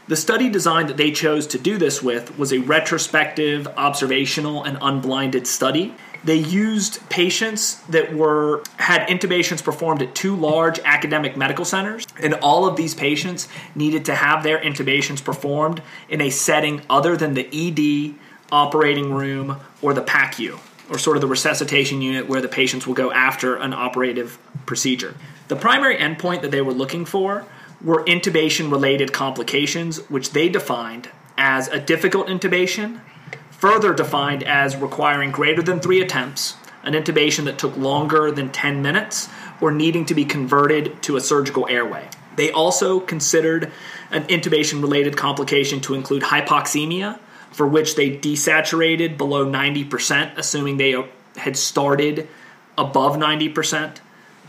The 0.09 0.17
study 0.17 0.49
design 0.49 0.89
that 0.89 0.97
they 0.97 1.13
chose 1.13 1.47
to 1.49 1.59
do 1.59 1.79
this 1.79 2.03
with 2.03 2.37
was 2.37 2.53
a 2.53 2.59
retrospective, 2.59 3.69
observational, 3.77 4.65
and 4.65 4.77
unblinded 4.81 5.47
study. 5.47 5.95
They 6.25 6.37
used 6.37 7.09
patients 7.09 7.77
that 7.89 8.13
were 8.15 8.63
had 8.79 9.09
intubations 9.09 9.63
performed 9.63 10.03
at 10.03 10.15
two 10.15 10.35
large 10.35 10.81
academic 10.81 11.37
medical 11.37 11.65
centers, 11.65 12.07
and 12.21 12.35
all 12.35 12.67
of 12.67 12.77
these 12.77 12.95
patients 12.95 13.49
needed 13.75 14.05
to 14.07 14.15
have 14.15 14.43
their 14.43 14.59
intubations 14.59 15.23
performed 15.23 15.83
in 16.09 16.21
a 16.21 16.31
setting 16.31 16.83
other 16.91 17.17
than 17.17 17.35
the 17.35 17.49
ED, 17.53 18.15
operating 18.51 19.15
room, 19.15 19.57
or 19.81 19.95
the 19.95 20.03
PACU, 20.03 20.59
or 20.93 20.99
sort 20.99 21.17
of 21.17 21.23
the 21.23 21.27
resuscitation 21.27 22.03
unit 22.03 22.29
where 22.29 22.43
the 22.43 22.49
patients 22.49 22.87
will 22.87 22.95
go 22.95 23.11
after 23.11 23.57
an 23.57 23.73
operative 23.73 24.39
procedure. 24.67 25.15
The 25.49 25.57
primary 25.57 25.97
endpoint 25.97 26.43
that 26.43 26.51
they 26.51 26.61
were 26.61 26.75
looking 26.75 27.07
for 27.07 27.47
were 27.83 28.05
intubation 28.05 28.71
related 28.71 29.13
complications, 29.13 29.99
which 30.11 30.31
they 30.31 30.51
defined 30.51 31.09
as 31.39 31.69
a 31.69 31.81
difficult 31.81 32.27
intubation, 32.27 33.01
further 33.51 33.95
defined 33.95 34.43
as 34.43 34.77
requiring 34.77 35.31
greater 35.31 35.63
than 35.63 35.81
three 35.81 36.03
attempts, 36.03 36.57
an 36.83 36.93
intubation 36.93 37.45
that 37.47 37.59
took 37.59 37.75
longer 37.77 38.31
than 38.31 38.51
10 38.51 38.83
minutes, 38.83 39.29
or 39.61 39.73
needing 39.73 40.05
to 40.05 40.15
be 40.15 40.27
converted 40.27 41.03
to 41.03 41.17
a 41.17 41.21
surgical 41.21 41.67
airway. 41.69 42.07
They 42.37 42.51
also 42.51 43.01
considered 43.01 43.73
an 44.11 44.25
intubation 44.25 44.83
related 44.83 45.17
complication 45.17 45.81
to 45.83 45.95
include 45.95 46.25
hypoxemia, 46.25 47.19
for 47.53 47.67
which 47.67 47.95
they 47.95 48.11
desaturated 48.11 49.17
below 49.17 49.47
90%, 49.47 50.37
assuming 50.37 50.77
they 50.77 50.95
had 51.37 51.57
started 51.57 52.29
above 52.77 53.17
90%. 53.17 53.99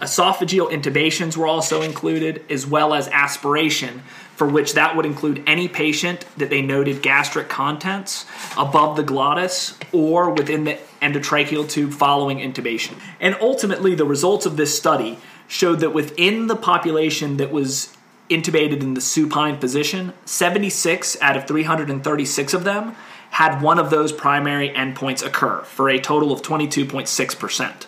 Esophageal 0.01 0.71
intubations 0.71 1.37
were 1.37 1.47
also 1.47 1.81
included, 1.81 2.43
as 2.49 2.65
well 2.65 2.93
as 2.93 3.07
aspiration, 3.09 4.01
for 4.35 4.47
which 4.47 4.73
that 4.73 4.95
would 4.95 5.05
include 5.05 5.43
any 5.45 5.67
patient 5.67 6.25
that 6.37 6.49
they 6.49 6.61
noted 6.61 7.01
gastric 7.01 7.47
contents 7.47 8.25
above 8.57 8.97
the 8.97 9.03
glottis 9.03 9.77
or 9.91 10.31
within 10.31 10.63
the 10.63 10.77
endotracheal 11.01 11.69
tube 11.69 11.91
following 11.91 12.39
intubation. 12.39 12.99
And 13.19 13.37
ultimately, 13.39 13.95
the 13.95 14.05
results 14.05 14.45
of 14.45 14.57
this 14.57 14.75
study 14.75 15.19
showed 15.47 15.79
that 15.81 15.93
within 15.93 16.47
the 16.47 16.55
population 16.55 17.37
that 17.37 17.51
was 17.51 17.95
intubated 18.29 18.81
in 18.81 18.93
the 18.93 19.01
supine 19.01 19.57
position, 19.57 20.13
76 20.25 21.17
out 21.21 21.37
of 21.37 21.47
336 21.47 22.53
of 22.53 22.63
them 22.63 22.95
had 23.31 23.61
one 23.61 23.79
of 23.79 23.89
those 23.89 24.11
primary 24.11 24.69
endpoints 24.69 25.25
occur 25.25 25.61
for 25.63 25.89
a 25.89 25.99
total 25.99 26.31
of 26.31 26.41
22.6%. 26.41 27.85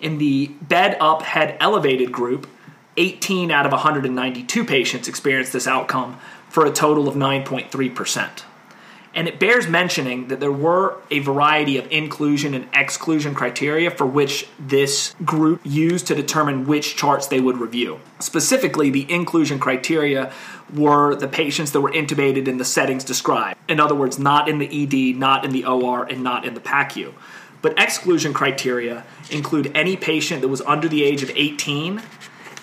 In 0.00 0.18
the 0.18 0.48
bed 0.62 0.96
up, 0.98 1.22
head 1.22 1.56
elevated 1.60 2.10
group, 2.10 2.48
18 2.96 3.50
out 3.50 3.66
of 3.66 3.72
192 3.72 4.64
patients 4.64 5.08
experienced 5.08 5.52
this 5.52 5.66
outcome 5.66 6.18
for 6.48 6.66
a 6.66 6.72
total 6.72 7.08
of 7.08 7.14
9.3%. 7.14 8.42
And 9.14 9.28
it 9.28 9.38
bears 9.38 9.68
mentioning 9.68 10.28
that 10.28 10.40
there 10.40 10.52
were 10.52 10.96
a 11.10 11.18
variety 11.18 11.76
of 11.76 11.90
inclusion 11.92 12.54
and 12.54 12.66
exclusion 12.72 13.34
criteria 13.34 13.90
for 13.90 14.06
which 14.06 14.48
this 14.58 15.14
group 15.24 15.60
used 15.64 16.06
to 16.06 16.14
determine 16.14 16.66
which 16.66 16.96
charts 16.96 17.26
they 17.26 17.40
would 17.40 17.58
review. 17.58 18.00
Specifically, 18.20 18.88
the 18.88 19.10
inclusion 19.12 19.58
criteria 19.58 20.32
were 20.72 21.14
the 21.14 21.28
patients 21.28 21.72
that 21.72 21.82
were 21.82 21.92
intubated 21.92 22.48
in 22.48 22.56
the 22.56 22.64
settings 22.64 23.04
described. 23.04 23.58
In 23.68 23.80
other 23.80 23.94
words, 23.94 24.18
not 24.18 24.48
in 24.48 24.58
the 24.58 24.66
ED, 24.82 25.18
not 25.18 25.44
in 25.44 25.52
the 25.52 25.66
OR, 25.66 26.04
and 26.04 26.22
not 26.22 26.46
in 26.46 26.54
the 26.54 26.60
PACU. 26.60 27.12
But 27.60 27.78
exclusion 27.78 28.32
criteria 28.32 29.04
include 29.30 29.70
any 29.74 29.96
patient 29.96 30.40
that 30.40 30.48
was 30.48 30.62
under 30.62 30.88
the 30.88 31.04
age 31.04 31.22
of 31.22 31.30
18, 31.34 32.02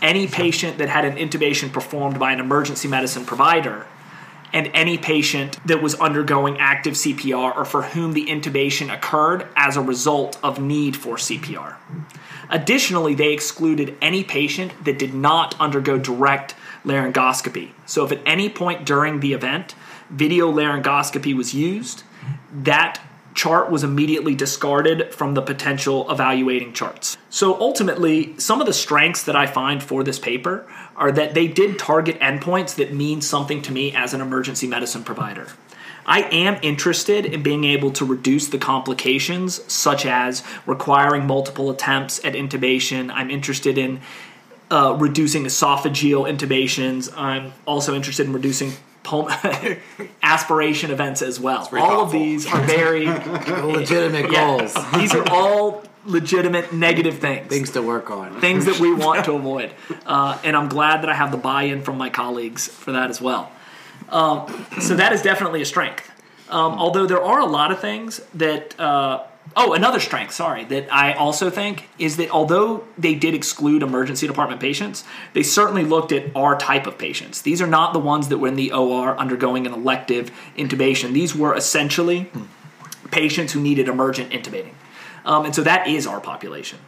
any 0.02 0.28
patient 0.28 0.78
that 0.80 0.90
had 0.90 1.06
an 1.06 1.16
intubation 1.16 1.72
performed 1.72 2.20
by 2.20 2.34
an 2.34 2.40
emergency 2.40 2.88
medicine 2.88 3.26
provider, 3.26 3.86
and 4.54 4.70
any 4.74 4.98
patient 4.98 5.60
that 5.66 5.82
was 5.82 5.96
undergoing 5.96 6.58
active 6.60 6.94
CPR 6.94 7.56
or 7.56 7.66
for 7.66 7.84
whom 7.84 8.14
the 8.14 8.26
intubation 8.26 8.94
occurred 8.94 9.48
as 9.56 9.78
a 9.78 9.82
result 9.82 10.38
of 10.44 10.60
need 10.60 10.96
for 10.96 11.16
CPR. 11.16 11.76
Additionally, 12.50 13.14
they 13.14 13.32
excluded 13.32 13.96
any 14.02 14.24
patient 14.24 14.84
that 14.84 14.98
did 14.98 15.14
not 15.14 15.60
undergo 15.60 15.98
direct 15.98 16.56
laryngoscopy. 16.84 17.70
So, 17.86 18.06
if 18.06 18.12
at 18.12 18.22
any 18.26 18.50
point 18.50 18.86
during 18.86 19.20
the 19.20 19.34
event 19.34 19.76
video 20.10 20.52
laryngoscopy 20.52 21.36
was 21.36 21.54
used, 21.54 22.04
that 22.52 23.00
chart 23.34 23.70
was 23.72 23.84
immediately 23.84 24.36
discarded 24.36 25.14
from 25.14 25.34
the 25.34 25.42
potential 25.42 26.10
evaluating 26.12 26.74
charts. 26.74 27.18
So 27.30 27.60
ultimately, 27.60 28.38
some 28.40 28.60
of 28.60 28.68
the 28.68 28.74
strengths 28.74 29.24
that 29.24 29.36
I 29.36 29.46
find 29.46 29.82
for 29.82 30.04
this 30.04 30.20
paper 30.20 30.68
are 30.96 31.12
that 31.12 31.34
they 31.34 31.48
did 31.48 31.80
target 31.80 32.20
endpoints 32.20 32.76
that 32.76 32.94
mean 32.94 33.22
something 33.22 33.62
to 33.64 33.72
me 33.72 33.94
as 33.96 34.14
an 34.14 34.22
emergency 34.22 34.68
medicine 34.68 35.04
provider. 35.04 35.48
I 36.06 36.22
am 36.24 36.58
interested 36.64 37.26
in 37.26 37.44
being 37.44 37.66
able 37.66 37.92
to 37.92 38.06
reduce 38.06 38.48
the 38.48 38.58
complications, 38.58 39.62
such 39.72 40.06
as 40.06 40.44
requiring 40.66 41.28
multiple 41.28 41.70
attempts 41.70 42.24
at 42.26 42.34
intubation. 42.34 43.12
I'm 43.14 43.30
interested 43.30 43.78
in 43.78 44.02
uh, 44.72 44.96
reducing 45.00 45.44
esophageal 45.44 46.28
intubations. 46.28 47.16
I'm 47.16 47.54
also 47.68 47.96
interested 47.96 48.26
in 48.26 48.34
reducing 48.34 48.74
pul- 49.04 49.30
aspiration 50.24 50.92
events 50.92 51.22
as 51.22 51.40
well. 51.40 51.60
All 51.60 51.68
very 51.68 52.02
of 52.02 52.12
these 52.12 52.48
are 52.48 52.62
very 52.62 53.06
Legitimate 53.08 54.32
yeah, 54.32 54.58
goals. 54.58 54.74
these 54.96 55.14
are 55.14 55.28
all 55.30 55.84
legitimate 56.06 56.74
negative 56.74 57.20
things. 57.20 57.48
Things 57.48 57.72
to 57.72 57.82
work 57.82 58.10
on. 58.10 58.40
things 58.40 58.66
that 58.66 58.80
we 58.80 58.94
want 58.94 59.26
to 59.26 59.34
avoid. 59.34 59.72
Uh, 60.06 60.38
and 60.44 60.56
I'm 60.56 60.70
glad 60.70 61.02
that 61.04 61.10
I 61.10 61.14
have 61.14 61.32
the 61.32 61.38
buy 61.38 61.64
in 61.64 61.82
from 61.82 61.98
my 61.98 62.10
colleagues 62.10 62.68
for 62.68 62.94
that 62.94 63.10
as 63.10 63.22
well. 63.22 63.52
Um, 64.10 64.66
so 64.80 64.96
that 64.96 65.14
is 65.14 65.22
definitely 65.22 65.62
a 65.62 65.66
strength. 65.66 66.10
Um, 66.50 66.80
although 66.80 67.06
there 67.06 67.22
are 67.22 67.40
a 67.40 67.46
lot 67.46 67.72
of 67.72 67.80
things 67.80 68.22
that. 68.36 68.80
Uh, 68.80 69.24
oh, 69.56 69.74
another 69.74 70.00
strength, 70.00 70.34
sorry, 70.34 70.64
that 70.66 70.92
I 70.94 71.14
also 71.14 71.50
think 71.50 71.90
is 71.98 72.18
that 72.18 72.30
although 72.30 72.84
they 72.98 73.16
did 73.16 73.34
exclude 73.34 73.84
emergency 73.84 74.28
department 74.28 74.62
patients, 74.62 75.04
they 75.34 75.44
certainly 75.44 75.84
looked 75.84 76.12
at 76.12 76.36
our 76.36 76.58
type 76.58 76.88
of 76.88 76.98
patients. 76.98 77.42
These 77.42 77.62
are 77.62 77.68
not 77.68 77.94
the 77.94 78.00
ones 78.00 78.30
that 78.30 78.38
were 78.38 78.48
in 78.48 78.56
the 78.56 78.72
OR 78.72 79.18
undergoing 79.18 79.66
an 79.66 79.74
elective 79.74 80.32
intubation. 80.58 81.14
These 81.14 81.36
were 81.36 81.56
essentially 81.56 82.32
patients 83.12 83.54
who 83.54 83.62
needed 83.62 83.88
emergent 83.88 84.32
intubating. 84.32 84.74
Um, 85.26 85.46
and 85.46 85.56
so 85.56 85.64
that 85.64 85.88
is 85.88 86.08
our 86.08 86.22
population. 86.22 86.80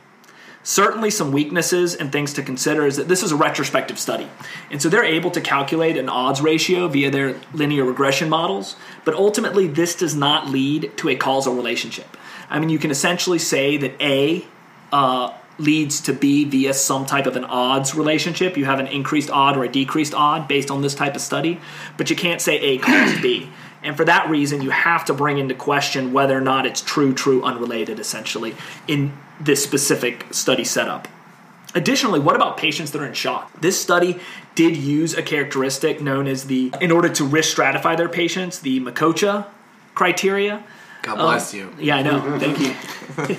Certainly, 0.64 1.10
some 1.10 1.32
weaknesses 1.32 1.96
and 1.96 2.12
things 2.12 2.34
to 2.34 2.44
consider 2.44 2.86
is 2.86 2.98
that 2.98 3.08
this 3.08 3.24
is 3.24 3.32
a 3.32 3.36
retrospective 3.36 3.98
study. 3.98 4.30
And 4.70 4.80
so 4.80 4.90
they're 4.90 5.04
able 5.04 5.32
to 5.32 5.42
calculate 5.42 5.98
an 5.98 6.08
odds 6.08 6.40
ratio 6.40 6.88
via 6.88 7.10
their 7.10 7.42
linear 7.52 7.84
regression 7.84 8.30
models, 8.30 8.76
but 9.04 9.16
ultimately, 9.16 9.68
this 9.68 9.96
does 9.96 10.14
not 10.14 10.50
lead 10.50 10.96
to 10.98 11.10
a 11.10 11.16
causal 11.16 11.56
relationship. 11.56 12.16
I 12.52 12.60
mean, 12.60 12.70
you 12.70 12.78
can 12.78 12.92
essentially 12.92 13.40
say 13.40 13.78
that 13.78 13.94
A 14.02 14.46
uh, 14.92 15.34
leads 15.58 16.02
to 16.02 16.14
B 16.14 16.44
via 16.44 16.74
some 16.74 17.06
type 17.06 17.26
of 17.26 17.36
an 17.38 17.46
odds 17.46 17.96
relationship. 17.96 18.58
You 18.58 18.66
have 18.66 18.80
an 18.80 18.88
increased 18.88 19.32
odd 19.32 19.58
or 19.58 19.64
a 19.64 19.70
decreased 19.70 20.14
odd 20.14 20.48
based 20.48 20.70
on 20.70 20.82
this 20.82 20.94
type 20.94 21.16
of 21.16 21.22
study, 21.22 21.60
but 21.98 22.10
you 22.10 22.16
can't 22.16 22.42
say 22.42 22.60
A 22.60 22.78
caused 22.78 23.22
B. 23.22 23.50
And 23.84 23.98
for 23.98 24.06
that 24.06 24.30
reason, 24.30 24.62
you 24.62 24.70
have 24.70 25.06
to 25.06 25.14
bring 25.14 25.38
into 25.38 25.56
question 25.56 26.14
whether 26.14 26.38
or 26.38 26.42
not 26.42 26.66
it's 26.66 26.82
true, 26.82 27.14
true, 27.14 27.42
unrelated, 27.42 28.00
essentially, 28.00 28.56
in 28.88 29.18
this 29.40 29.64
specific 29.64 30.26
study 30.32 30.64
setup. 30.64 31.08
Additionally, 31.74 32.20
what 32.20 32.36
about 32.36 32.58
patients 32.58 32.92
that 32.92 33.02
are 33.02 33.06
in 33.06 33.14
shock? 33.14 33.52
This 33.60 33.80
study 33.80 34.20
did 34.56 34.76
use 34.76 35.14
a 35.14 35.24
characteristic 35.24 36.02
known 36.02 36.28
as 36.28 36.46
the, 36.46 36.74
in 36.82 36.92
order 36.92 37.08
to 37.10 37.24
risk 37.24 37.56
stratify 37.56 37.96
their 37.96 38.10
patients, 38.10 38.60
the 38.60 38.82
MACOCHA 38.82 39.48
criteria. 39.96 40.64
God 41.02 41.16
bless 41.16 41.54
you. 41.54 41.74
Yeah, 41.80 41.98
I 41.98 42.04
know. 42.04 42.40
Thank 42.40 42.60
you. 42.60 42.76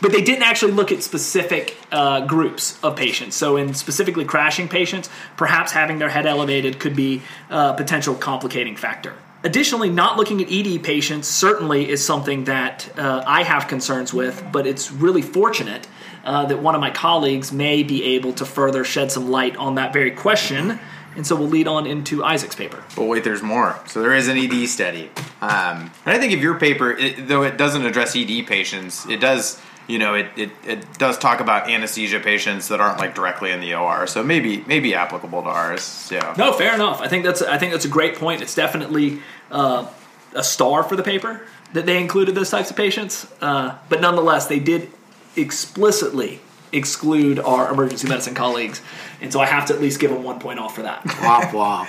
but 0.00 0.12
they 0.12 0.22
didn't 0.22 0.44
actually 0.44 0.72
look 0.72 0.92
at 0.92 1.02
specific 1.02 1.76
uh, 1.90 2.26
groups 2.26 2.78
of 2.82 2.96
patients. 2.96 3.34
So, 3.34 3.56
in 3.56 3.74
specifically 3.74 4.24
crashing 4.24 4.68
patients, 4.68 5.10
perhaps 5.36 5.72
having 5.72 5.98
their 5.98 6.08
head 6.08 6.26
elevated 6.26 6.78
could 6.78 6.94
be 6.94 7.22
a 7.50 7.74
potential 7.74 8.14
complicating 8.14 8.76
factor. 8.76 9.14
Additionally, 9.44 9.90
not 9.90 10.16
looking 10.16 10.40
at 10.40 10.52
ED 10.52 10.84
patients 10.84 11.26
certainly 11.26 11.88
is 11.90 12.04
something 12.04 12.44
that 12.44 12.88
uh, 12.96 13.24
I 13.26 13.42
have 13.42 13.66
concerns 13.66 14.14
with, 14.14 14.44
but 14.52 14.68
it's 14.68 14.92
really 14.92 15.22
fortunate 15.22 15.88
uh, 16.24 16.46
that 16.46 16.62
one 16.62 16.76
of 16.76 16.80
my 16.80 16.90
colleagues 16.90 17.50
may 17.50 17.82
be 17.82 18.04
able 18.14 18.32
to 18.34 18.44
further 18.44 18.84
shed 18.84 19.10
some 19.10 19.30
light 19.30 19.56
on 19.56 19.74
that 19.74 19.92
very 19.92 20.12
question. 20.12 20.78
And 21.14 21.26
so 21.26 21.36
we'll 21.36 21.48
lead 21.48 21.68
on 21.68 21.86
into 21.86 22.24
Isaac's 22.24 22.54
paper. 22.54 22.82
But 22.96 23.04
wait, 23.04 23.24
there's 23.24 23.42
more. 23.42 23.78
So 23.86 24.00
there 24.00 24.14
is 24.14 24.28
an 24.28 24.36
ED 24.36 24.66
study, 24.68 25.10
um, 25.40 25.90
and 26.06 26.16
I 26.16 26.18
think 26.18 26.32
if 26.32 26.40
your 26.40 26.58
paper, 26.58 26.90
it, 26.90 27.28
though 27.28 27.42
it 27.42 27.56
doesn't 27.56 27.84
address 27.84 28.16
ED 28.16 28.46
patients, 28.46 29.06
it 29.06 29.20
does. 29.20 29.60
You 29.88 29.98
know, 29.98 30.14
it, 30.14 30.28
it, 30.36 30.50
it 30.64 30.98
does 30.98 31.18
talk 31.18 31.40
about 31.40 31.68
anesthesia 31.68 32.20
patients 32.20 32.68
that 32.68 32.80
aren't 32.80 32.98
like 32.98 33.16
directly 33.16 33.50
in 33.50 33.60
the 33.60 33.74
OR, 33.74 34.06
so 34.06 34.22
maybe 34.22 34.64
maybe 34.66 34.94
applicable 34.94 35.42
to 35.42 35.48
ours. 35.48 35.82
So 35.82 36.34
No, 36.38 36.52
fair 36.52 36.72
enough. 36.74 37.00
I 37.00 37.08
think 37.08 37.24
that's 37.24 37.42
I 37.42 37.58
think 37.58 37.72
that's 37.72 37.84
a 37.84 37.90
great 37.90 38.14
point. 38.14 38.42
It's 38.42 38.54
definitely 38.54 39.20
uh, 39.50 39.88
a 40.34 40.44
star 40.44 40.84
for 40.84 40.94
the 40.94 41.02
paper 41.02 41.42
that 41.72 41.84
they 41.84 42.00
included 42.00 42.34
those 42.34 42.48
types 42.48 42.70
of 42.70 42.76
patients, 42.76 43.26
uh, 43.40 43.76
but 43.88 44.00
nonetheless, 44.00 44.46
they 44.46 44.60
did 44.60 44.90
explicitly 45.36 46.40
exclude 46.72 47.38
our 47.38 47.70
emergency 47.72 48.08
medicine 48.08 48.34
colleagues, 48.34 48.80
and 49.20 49.32
so 49.32 49.40
I 49.40 49.46
have 49.46 49.66
to 49.66 49.74
at 49.74 49.80
least 49.80 50.00
give 50.00 50.10
them 50.10 50.22
one 50.22 50.40
point 50.40 50.58
off 50.58 50.74
for 50.74 50.82
that. 50.82 51.04
Wop 51.22 51.52
wop. 51.52 51.88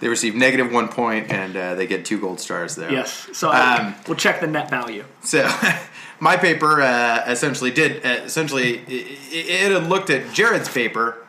they 0.00 0.08
receive 0.08 0.34
negative 0.34 0.72
one 0.72 0.88
point, 0.88 1.30
and 1.30 1.56
uh, 1.56 1.74
they 1.74 1.86
get 1.86 2.04
two 2.04 2.20
gold 2.20 2.40
stars 2.40 2.74
there. 2.74 2.90
yes, 2.90 3.28
so 3.32 3.50
I, 3.50 3.78
Um, 3.78 3.94
we'll 4.08 4.16
check 4.16 4.40
the 4.40 4.46
net 4.46 4.68
value. 4.68 5.04
So, 5.22 5.48
my 6.20 6.36
paper 6.36 6.82
uh, 6.82 7.24
essentially 7.26 7.70
did 7.70 8.04
uh, 8.04 8.24
essentially 8.24 8.78
it, 8.78 9.18
it 9.30 9.72
had 9.72 9.84
looked 9.88 10.10
at 10.10 10.32
Jared's 10.32 10.68
paper, 10.68 11.24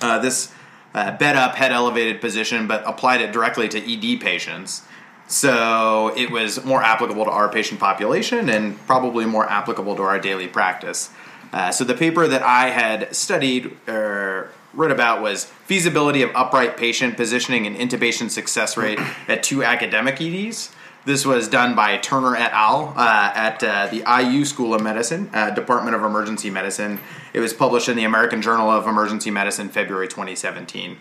uh, 0.00 0.18
this 0.18 0.52
uh, 0.94 1.16
bed 1.16 1.36
up, 1.36 1.54
head 1.54 1.72
elevated 1.72 2.20
position, 2.20 2.66
but 2.66 2.82
applied 2.86 3.20
it 3.20 3.32
directly 3.32 3.68
to 3.68 3.78
ED 3.78 4.20
patients. 4.20 4.82
So 5.28 6.14
it 6.16 6.30
was 6.30 6.64
more 6.64 6.82
applicable 6.82 7.26
to 7.26 7.30
our 7.30 7.50
patient 7.50 7.78
population 7.78 8.48
and 8.48 8.78
probably 8.86 9.26
more 9.26 9.46
applicable 9.48 9.94
to 9.96 10.02
our 10.02 10.18
daily 10.18 10.48
practice. 10.48 11.10
Uh, 11.52 11.70
so 11.70 11.84
the 11.84 11.94
paper 11.94 12.26
that 12.26 12.42
I 12.42 12.70
had 12.70 13.14
studied 13.14 13.76
or 13.88 14.50
read 14.74 14.90
about 14.90 15.22
was 15.22 15.44
feasibility 15.44 16.22
of 16.22 16.30
upright 16.34 16.76
patient 16.76 17.16
positioning 17.16 17.66
and 17.66 17.76
intubation 17.76 18.30
success 18.30 18.76
rate 18.76 18.98
at 19.28 19.42
two 19.42 19.64
academic 19.64 20.20
EDs. 20.20 20.70
This 21.04 21.24
was 21.24 21.48
done 21.48 21.74
by 21.74 21.96
Turner 21.96 22.36
et 22.36 22.52
al. 22.52 22.92
Uh, 22.96 23.32
at 23.34 23.62
uh, 23.62 23.86
the 23.86 24.04
IU 24.06 24.44
School 24.44 24.74
of 24.74 24.82
Medicine, 24.82 25.30
uh, 25.32 25.50
Department 25.50 25.96
of 25.96 26.02
Emergency 26.02 26.50
Medicine. 26.50 27.00
It 27.32 27.40
was 27.40 27.54
published 27.54 27.88
in 27.88 27.96
the 27.96 28.04
American 28.04 28.42
Journal 28.42 28.70
of 28.70 28.86
Emergency 28.86 29.30
Medicine, 29.30 29.70
February 29.70 30.08
2017. 30.08 30.98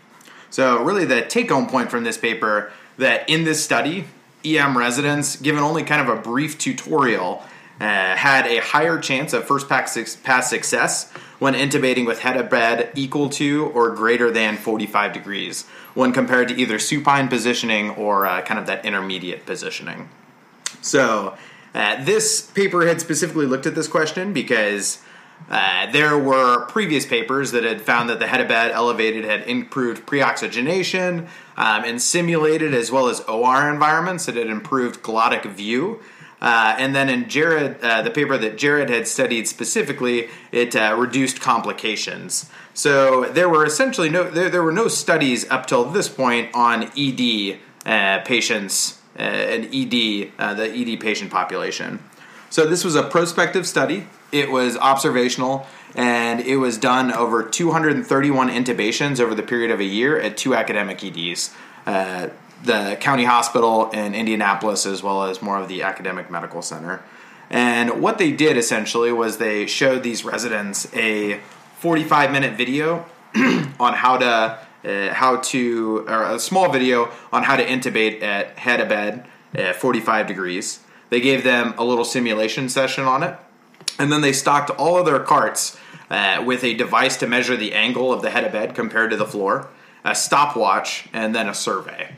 So, 0.49 0.81
really, 0.81 1.03
the 1.03 1.23
take 1.23 1.51
home 1.51 1.67
point 1.67 1.91
from 1.91 2.05
this 2.05 2.17
paper 2.17 2.71
that 2.97 3.29
in 3.29 3.43
this 3.43 3.61
study, 3.61 4.05
EM 4.45 4.77
residents, 4.77 5.35
given 5.35 5.61
only 5.61 5.83
kind 5.83 6.07
of 6.07 6.17
a 6.17 6.21
brief 6.21 6.57
tutorial, 6.57 7.43
uh, 7.79 8.15
had 8.15 8.47
a 8.47 8.59
higher 8.59 8.97
chance 8.99 9.33
of 9.33 9.45
first 9.45 9.69
pass 9.69 10.15
pass 10.23 10.49
success 10.49 11.11
when 11.39 11.53
intubating 11.53 12.05
with 12.05 12.19
head 12.19 12.37
of 12.37 12.49
bed 12.49 12.91
equal 12.95 13.29
to 13.29 13.67
or 13.67 13.91
greater 13.91 14.31
than 14.31 14.57
45 14.57 15.13
degrees 15.13 15.65
when 15.93 16.11
compared 16.11 16.47
to 16.47 16.55
either 16.55 16.79
supine 16.79 17.27
positioning 17.27 17.91
or 17.91 18.25
uh, 18.25 18.41
kind 18.41 18.59
of 18.59 18.65
that 18.65 18.85
intermediate 18.85 19.45
positioning. 19.45 20.09
So, 20.81 21.37
uh, 21.75 22.03
this 22.03 22.41
paper 22.41 22.87
had 22.87 22.99
specifically 22.99 23.45
looked 23.45 23.67
at 23.67 23.75
this 23.75 23.87
question 23.87 24.33
because 24.33 24.99
uh, 25.49 25.89
there 25.91 26.17
were 26.17 26.65
previous 26.65 27.05
papers 27.05 27.51
that 27.51 27.63
had 27.63 27.81
found 27.81 28.09
that 28.09 28.19
the 28.19 28.27
head 28.27 28.41
of 28.41 28.47
bed 28.47 28.71
elevated 28.71 29.23
had 29.23 29.43
improved 29.47 30.05
pre-oxygenation 30.05 31.27
um, 31.55 31.83
in 31.85 31.99
simulated 31.99 32.73
as 32.73 32.91
well 32.91 33.07
as 33.07 33.19
OR 33.21 33.71
environments. 33.71 34.27
It 34.27 34.35
had 34.35 34.47
improved 34.47 35.03
glottic 35.03 35.45
view. 35.45 36.01
Uh, 36.39 36.75
and 36.77 36.95
then 36.95 37.09
in 37.09 37.27
Jared, 37.29 37.81
uh, 37.81 38.01
the 38.03 38.11
paper 38.11 38.37
that 38.37 38.57
Jared 38.57 38.89
had 38.89 39.07
studied 39.07 39.47
specifically, 39.47 40.29
it 40.51 40.75
uh, 40.75 40.95
reduced 40.97 41.41
complications. 41.41 42.49
So 42.73 43.25
there 43.25 43.49
were 43.49 43.65
essentially 43.65 44.09
no 44.09 44.29
there, 44.29 44.49
there 44.49 44.61
were 44.61 44.71
no 44.71 44.87
studies 44.87 45.49
up 45.49 45.65
till 45.65 45.85
this 45.85 46.07
point 46.07 46.51
on 46.53 46.91
ED 46.95 47.57
uh, 47.85 48.19
patients 48.23 49.01
uh, 49.17 49.23
and 49.23 49.65
ED 49.73 50.31
uh, 50.37 50.53
the 50.53 50.69
ED 50.71 50.99
patient 50.99 51.31
population. 51.31 52.03
So 52.49 52.67
this 52.67 52.83
was 52.83 52.95
a 52.95 53.03
prospective 53.03 53.67
study. 53.67 54.07
It 54.31 54.51
was 54.51 54.77
observational, 54.77 55.65
and 55.95 56.39
it 56.39 56.57
was 56.57 56.77
done 56.77 57.11
over 57.11 57.43
231 57.43 58.49
intubations 58.49 59.19
over 59.19 59.33
the 59.33 59.43
period 59.43 59.71
of 59.71 59.79
a 59.79 59.85
year 59.85 60.19
at 60.19 60.37
two 60.37 60.53
academic 60.53 61.03
EDs. 61.03 61.53
The 62.63 62.97
county 62.99 63.25
hospital 63.25 63.89
in 63.91 64.15
Indianapolis, 64.15 64.85
as 64.85 65.03
well 65.03 65.23
as 65.23 65.41
more 65.41 65.57
of 65.57 65.67
the 65.67 65.83
academic 65.83 66.31
medical 66.31 66.61
center. 66.61 67.03
And 67.49 68.01
what 68.01 68.17
they 68.17 68.31
did 68.31 68.57
essentially 68.57 69.11
was 69.11 69.37
they 69.37 69.65
showed 69.67 70.03
these 70.03 70.25
residents 70.25 70.93
a 70.93 71.39
45 71.79 72.31
minute 72.31 72.57
video 72.57 73.05
on 73.79 73.93
how 73.93 74.17
to 74.17 74.59
uh, 74.85 75.13
how 75.13 75.37
to 75.37 76.05
or 76.07 76.23
a 76.23 76.39
small 76.39 76.71
video 76.71 77.11
on 77.31 77.43
how 77.43 77.55
to 77.55 77.65
intubate 77.65 78.21
at 78.21 78.57
head 78.59 78.79
of 78.79 78.89
bed 78.89 79.25
at 79.53 79.75
45 79.75 80.27
degrees. 80.27 80.79
They 81.09 81.21
gave 81.21 81.43
them 81.43 81.73
a 81.77 81.85
little 81.85 82.05
simulation 82.05 82.69
session 82.69 83.05
on 83.05 83.23
it, 83.23 83.37
and 83.97 84.11
then 84.11 84.21
they 84.21 84.33
stocked 84.33 84.69
all 84.71 84.97
of 84.97 85.05
their 85.05 85.19
carts 85.19 85.77
uh, 86.09 86.43
with 86.45 86.63
a 86.63 86.73
device 86.73 87.17
to 87.17 87.27
measure 87.27 87.55
the 87.55 87.73
angle 87.73 88.11
of 88.11 88.21
the 88.21 88.29
head 88.29 88.43
of 88.43 88.51
bed 88.51 88.75
compared 88.75 89.11
to 89.11 89.17
the 89.17 89.25
floor, 89.25 89.69
a 90.03 90.13
stopwatch, 90.13 91.07
and 91.13 91.33
then 91.33 91.47
a 91.47 91.53
survey 91.53 92.13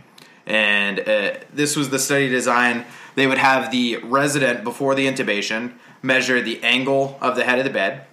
and 0.49 0.99
uh, 0.99 1.35
this 1.53 1.75
was 1.75 1.89
the 1.89 1.99
study 1.99 2.27
design. 2.27 2.85
They 3.15 3.27
would 3.27 3.37
have 3.37 3.71
the 3.71 3.97
resident 3.97 4.63
before 4.63 4.95
the 4.95 5.07
intubation 5.07 5.73
measure 6.01 6.41
the 6.41 6.61
angle 6.63 7.17
of 7.21 7.35
the 7.35 7.43
head 7.43 7.59
of 7.59 7.65
the 7.65 7.71
bed, 7.71 8.05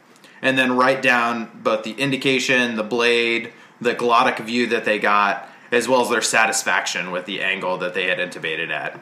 and 0.43 0.59
then 0.59 0.77
write 0.77 1.03
down 1.03 1.51
both 1.63 1.83
the 1.83 1.93
indication, 1.93 2.77
the 2.77 2.83
blade, 2.83 3.53
the 3.81 3.95
glottic 3.95 4.39
view 4.45 4.67
that 4.67 4.85
they 4.85 4.99
got, 4.99 5.49
as 5.73 5.89
well 5.89 6.03
as 6.03 6.11
their 6.11 6.23
satisfaction 6.23 7.11
with 7.11 7.25
the 7.27 7.41
angle 7.41 7.79
that 7.79 7.95
they 7.95 8.07
had 8.07 8.19
intubated 8.19 8.71
at. 8.71 9.01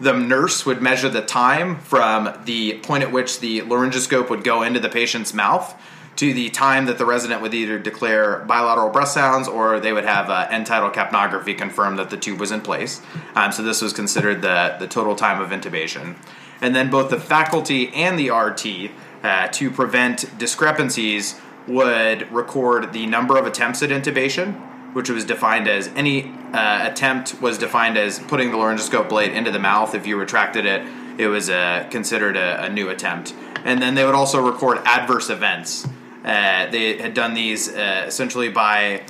The 0.00 0.12
nurse 0.12 0.66
would 0.66 0.82
measure 0.82 1.08
the 1.08 1.22
time 1.22 1.78
from 1.78 2.36
the 2.44 2.78
point 2.80 3.02
at 3.04 3.12
which 3.12 3.40
the 3.40 3.60
laryngoscope 3.60 4.28
would 4.30 4.44
go 4.44 4.62
into 4.62 4.80
the 4.80 4.88
patient's 4.88 5.32
mouth 5.32 5.74
to 6.16 6.32
the 6.32 6.50
time 6.50 6.86
that 6.86 6.98
the 6.98 7.04
resident 7.04 7.42
would 7.42 7.54
either 7.54 7.78
declare 7.78 8.38
bilateral 8.40 8.90
breath 8.90 9.08
sounds 9.08 9.48
or 9.48 9.80
they 9.80 9.92
would 9.92 10.04
have 10.04 10.30
uh, 10.30 10.46
end 10.50 10.66
tidal 10.66 10.90
capnography 10.90 11.56
confirm 11.56 11.96
that 11.96 12.10
the 12.10 12.16
tube 12.16 12.38
was 12.38 12.50
in 12.50 12.60
place. 12.60 13.00
Um, 13.34 13.50
so 13.52 13.62
this 13.62 13.82
was 13.82 13.92
considered 13.92 14.42
the, 14.42 14.76
the 14.78 14.86
total 14.86 15.16
time 15.16 15.40
of 15.40 15.50
intubation. 15.50 16.16
And 16.60 16.74
then 16.74 16.90
both 16.90 17.10
the 17.10 17.20
faculty 17.20 17.92
and 17.94 18.18
the 18.18 18.30
RT, 18.30 18.92
uh, 19.22 19.48
to 19.48 19.70
prevent 19.70 20.38
discrepancies, 20.38 21.40
would 21.66 22.30
record 22.30 22.92
the 22.92 23.06
number 23.06 23.38
of 23.38 23.46
attempts 23.46 23.82
at 23.82 23.90
intubation, 23.90 24.94
which 24.94 25.10
was 25.10 25.24
defined 25.24 25.66
as 25.66 25.88
any 25.88 26.32
uh, 26.52 26.88
attempt 26.88 27.40
was 27.40 27.58
defined 27.58 27.96
as 27.96 28.18
putting 28.18 28.50
the 28.50 28.56
laryngoscope 28.56 29.08
blade 29.08 29.32
into 29.32 29.50
the 29.50 29.58
mouth. 29.58 29.94
If 29.94 30.06
you 30.06 30.16
retracted 30.16 30.66
it, 30.66 30.86
it 31.18 31.28
was 31.28 31.50
uh, 31.50 31.86
considered 31.90 32.36
a, 32.36 32.64
a, 32.64 32.68
new 32.68 32.88
attempt. 32.88 33.34
And 33.64 33.80
then 33.80 33.94
they 33.94 34.04
would 34.04 34.14
also 34.14 34.44
record 34.44 34.78
adverse 34.84 35.30
events. 35.30 35.86
Uh, 36.24 36.70
they 36.70 36.96
had 36.96 37.12
done 37.12 37.34
these 37.34 37.68
uh, 37.68 38.04
essentially 38.06 38.48
by 38.48 39.02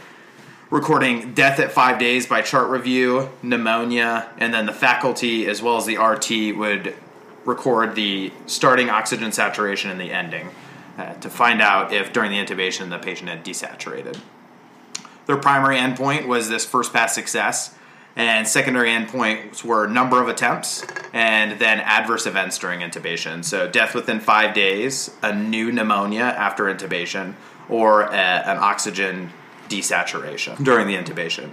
recording 0.71 1.33
death 1.35 1.61
at 1.61 1.71
five 1.71 1.99
days 1.99 2.27
by 2.27 2.43
chart 2.43 2.69
review, 2.69 3.31
pneumonia, 3.43 4.29
and 4.39 4.53
then 4.53 4.67
the 4.67 4.73
faculty 4.73 5.47
as 5.47 5.63
well 5.63 5.77
as 5.77 5.87
the 5.87 5.97
RT 5.97 6.57
would 6.57 6.95
record 7.45 7.95
the 7.95 8.33
starting 8.47 8.91
oxygen 8.91 9.31
saturation 9.31 9.91
and 9.91 10.01
the 10.01 10.11
ending 10.11 10.51
uh, 10.99 11.15
to 11.15 11.31
find 11.31 11.63
out 11.63 11.93
if 11.93 12.13
during 12.13 12.31
the 12.31 12.39
intubation 12.39 12.91
the 12.91 12.99
patient 12.99 13.29
had 13.29 13.45
desaturated. 13.45 14.19
Their 15.27 15.37
primary 15.37 15.77
endpoint 15.77 16.27
was 16.27 16.49
this 16.49 16.65
first 16.65 16.93
pass 16.93 17.15
success, 17.15 17.75
and 18.17 18.47
secondary 18.47 18.91
endpoints 18.91 19.65
were 19.65 19.87
number 19.87 20.23
of 20.23 20.29
attempts 20.29 20.85
and 21.13 21.59
then 21.61 21.81
adverse 21.81 22.27
events 22.27 22.59
during 22.59 22.81
intubation. 22.81 23.45
So, 23.45 23.69
death 23.69 23.95
within 23.95 24.21
five 24.21 24.55
days, 24.55 25.11
a 25.23 25.35
new 25.35 25.73
pneumonia 25.73 26.23
after 26.23 26.65
intubation, 26.65 27.35
or 27.69 28.03
a, 28.03 28.13
an 28.13 28.59
oxygen 28.59 29.31
desaturation 29.69 30.63
during 30.63 30.87
the 30.87 30.95
intubation. 30.95 31.51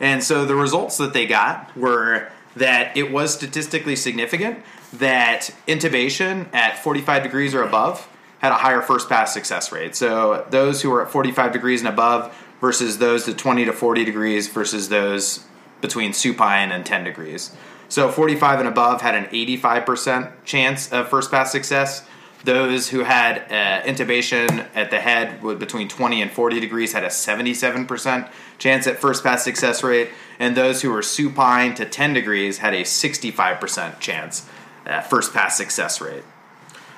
And 0.00 0.22
so, 0.22 0.44
the 0.44 0.54
results 0.54 0.98
that 0.98 1.14
they 1.14 1.26
got 1.26 1.74
were 1.76 2.28
that 2.56 2.96
it 2.96 3.10
was 3.10 3.32
statistically 3.34 3.96
significant 3.96 4.60
that 4.92 5.50
intubation 5.66 6.52
at 6.54 6.78
45 6.78 7.22
degrees 7.22 7.54
or 7.54 7.62
above 7.62 8.08
had 8.38 8.52
a 8.52 8.56
higher 8.56 8.82
first 8.82 9.08
pass 9.08 9.32
success 9.32 9.72
rate. 9.72 9.96
So, 9.96 10.46
those 10.50 10.82
who 10.82 10.90
were 10.90 11.02
at 11.06 11.10
45 11.10 11.52
degrees 11.52 11.80
and 11.80 11.88
above 11.88 12.36
versus 12.60 12.98
those 12.98 13.24
to 13.24 13.34
20 13.34 13.64
to 13.64 13.72
40 13.72 14.04
degrees 14.04 14.48
versus 14.48 14.90
those 14.90 15.44
between 15.84 16.14
supine 16.14 16.72
and 16.72 16.86
10 16.86 17.04
degrees. 17.04 17.54
So 17.90 18.10
45 18.10 18.60
and 18.60 18.68
above 18.68 19.02
had 19.02 19.14
an 19.14 19.26
85% 19.26 20.32
chance 20.46 20.90
of 20.90 21.10
first 21.10 21.30
pass 21.30 21.52
success. 21.52 22.06
Those 22.42 22.88
who 22.88 23.00
had 23.00 23.42
uh, 23.50 23.86
intubation 23.86 24.66
at 24.74 24.90
the 24.90 24.98
head 24.98 25.42
between 25.58 25.88
20 25.88 26.22
and 26.22 26.30
40 26.30 26.58
degrees 26.58 26.94
had 26.94 27.04
a 27.04 27.08
77% 27.08 28.30
chance 28.56 28.86
at 28.86 28.98
first 28.98 29.22
pass 29.22 29.44
success 29.44 29.82
rate, 29.82 30.08
and 30.38 30.56
those 30.56 30.80
who 30.80 30.90
were 30.90 31.02
supine 31.02 31.74
to 31.74 31.84
10 31.84 32.14
degrees 32.14 32.58
had 32.58 32.72
a 32.72 32.80
65% 32.80 34.00
chance 34.00 34.48
at 34.86 35.10
first 35.10 35.34
pass 35.34 35.54
success 35.54 36.00
rate. 36.00 36.24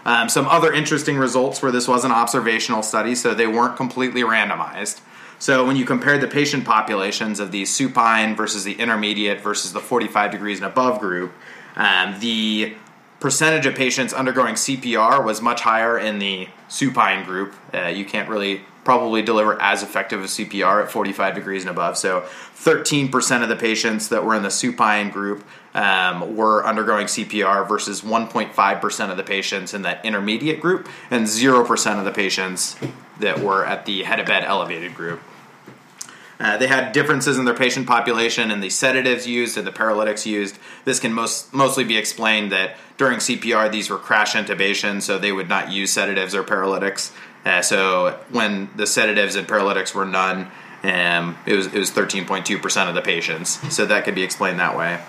Um, 0.05 0.29
some 0.29 0.47
other 0.47 0.73
interesting 0.73 1.19
results 1.19 1.61
where 1.61 1.73
this 1.73 1.89
was 1.89 2.05
an 2.05 2.13
observational 2.13 2.85
study, 2.85 3.17
so 3.17 3.35
they 3.35 3.49
weren't 3.49 3.77
completely 3.77 4.23
randomized. 4.23 5.01
So 5.39 5.67
when 5.67 5.77
you 5.77 5.85
compare 5.85 6.19
the 6.19 6.29
patient 6.29 6.65
populations 6.65 7.41
of 7.41 7.53
the 7.53 7.65
supine 7.67 8.37
versus 8.37 8.65
the 8.65 8.73
intermediate 8.75 9.41
versus 9.41 9.73
the 9.73 9.81
45 9.81 10.31
degrees 10.31 10.59
and 10.59 10.67
above 10.67 10.99
group, 10.99 11.33
um, 11.77 12.19
the 12.21 12.75
percentage 13.21 13.67
of 13.67 13.75
patients 13.75 14.13
undergoing 14.13 14.55
CPR 14.55 15.25
was 15.25 15.43
much 15.43 15.61
higher 15.61 15.99
in 15.99 16.19
the 16.19 16.49
supine 16.69 17.25
group. 17.25 17.55
Uh, 17.75 17.87
you 17.87 18.05
can't 18.05 18.29
really 18.29 18.63
probably 18.87 19.21
deliver 19.21 19.61
as 19.61 19.83
effective 19.83 20.21
a 20.21 20.27
CPR 20.27 20.85
at 20.85 20.91
45 20.93 21.35
degrees 21.35 21.65
and 21.65 21.71
above. 21.71 21.99
So 21.99 22.25
13% 22.55 23.43
of 23.43 23.49
the 23.49 23.57
patients 23.57 24.11
that 24.11 24.25
were 24.25 24.37
in 24.37 24.45
the 24.45 24.51
supine 24.51 25.11
group 25.11 25.45
um, 25.75 26.37
were 26.37 26.65
undergoing 26.65 27.07
CPR 27.07 27.69
versus 27.69 28.03
1.5% 28.03 29.11
of 29.11 29.17
the 29.17 29.25
patients 29.25 29.75
in 29.75 29.83
that 29.83 30.05
intermediate 30.05 30.61
group 30.61 30.89
and 31.11 31.27
0% 31.27 31.99
of 31.99 32.05
the 32.05 32.13
patients 32.13 32.77
that 33.19 33.41
were 33.41 33.67
at 33.67 33.87
the 33.87 34.05
head 34.05 34.21
of 34.21 34.27
bed 34.27 34.45
elevated 34.45 34.95
group. 34.95 35.21
Uh, 36.39 36.57
they 36.57 36.69
had 36.69 36.93
differences 36.93 37.39
in 37.39 37.45
their 37.45 37.55
patient 37.55 37.89
population 37.89 38.53
and 38.53 38.63
the 38.63 38.71
sedatives 38.71 39.27
used 39.27 39.59
and 39.59 39.67
the 39.67 39.73
paralytics 39.73 40.27
used. 40.27 40.59
This 40.85 41.01
can 41.01 41.13
most 41.13 41.53
mostly 41.53 41.83
be 41.83 41.97
explained 41.97 42.53
that 42.53 42.77
during 42.99 43.19
CPR 43.19 43.73
these 43.73 43.91
were 43.91 43.99
crash 43.99 44.35
intubations, 44.35 45.03
so 45.03 45.19
they 45.19 45.33
would 45.33 45.49
not 45.49 45.73
use 45.73 45.91
sedatives 45.91 46.35
or 46.35 46.45
paralytics. 46.45 47.13
Uh, 47.47 47.63
so 47.63 48.19
when 48.31 48.69
the 48.75 48.87
sedatives 48.87 49.37
and 49.37 49.47
paralytics 49.47 49.95
were 49.95 50.05
none, 50.05 50.51
um, 50.83 51.39
it 51.47 51.55
was 51.55 51.67
it 51.67 51.79
was 51.79 51.91
13.2 51.93 52.61
percent 52.61 52.89
of 52.89 52.97
the 52.97 53.03
patients. 53.03 53.75
So 53.75 53.87
that 53.87 54.05
could 54.05 54.17
be 54.17 54.25
explained 54.25 54.59
that 54.59 54.77
way. 54.77 55.01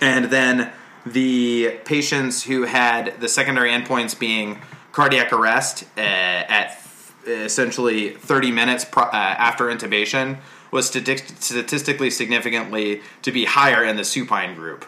And 0.00 0.26
then 0.26 0.72
the 1.06 1.78
patients 1.84 2.42
who 2.42 2.64
had 2.64 3.20
the 3.20 3.28
secondary 3.28 3.70
endpoints 3.70 4.18
being 4.18 4.60
cardiac 4.92 5.32
arrest 5.32 5.84
uh, 5.96 6.00
at 6.00 6.80
essentially 7.26 8.10
30 8.10 8.50
minutes 8.50 8.84
pro- 8.84 9.04
uh, 9.04 9.10
after 9.12 9.66
intubation 9.66 10.38
was 10.70 10.86
statistically 10.86 12.10
significantly 12.10 13.00
to 13.22 13.30
be 13.30 13.44
higher 13.44 13.84
in 13.84 13.96
the 13.96 14.04
supine 14.04 14.56
group. 14.56 14.84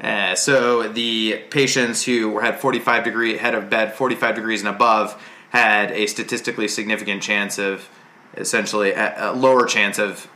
Uh, 0.00 0.34
so 0.34 0.88
the 0.88 1.42
patients 1.50 2.04
who 2.04 2.38
had 2.40 2.60
45 2.60 3.04
degree 3.04 3.36
head 3.36 3.54
of 3.54 3.70
bed 3.70 3.94
45 3.94 4.34
degrees 4.34 4.60
and 4.60 4.68
above 4.68 5.20
had 5.50 5.90
a 5.92 6.06
statistically 6.06 6.68
significant 6.68 7.22
chance 7.22 7.58
of 7.58 7.88
essentially 8.36 8.92
a, 8.92 9.30
a 9.30 9.32
lower 9.32 9.66
chance 9.66 9.98
of 9.98 10.28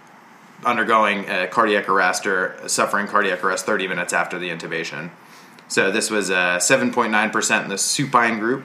undergoing 0.64 1.24
cardiac 1.50 1.88
arrest 1.88 2.26
or 2.26 2.56
suffering 2.66 3.06
cardiac 3.06 3.42
arrest 3.44 3.66
30 3.66 3.88
minutes 3.88 4.12
after 4.12 4.38
the 4.38 4.48
intubation. 4.48 5.10
So 5.68 5.90
this 5.90 6.10
was 6.10 6.30
uh, 6.30 6.58
7.9% 6.58 7.62
in 7.62 7.68
the 7.68 7.78
supine 7.78 8.38
group 8.38 8.64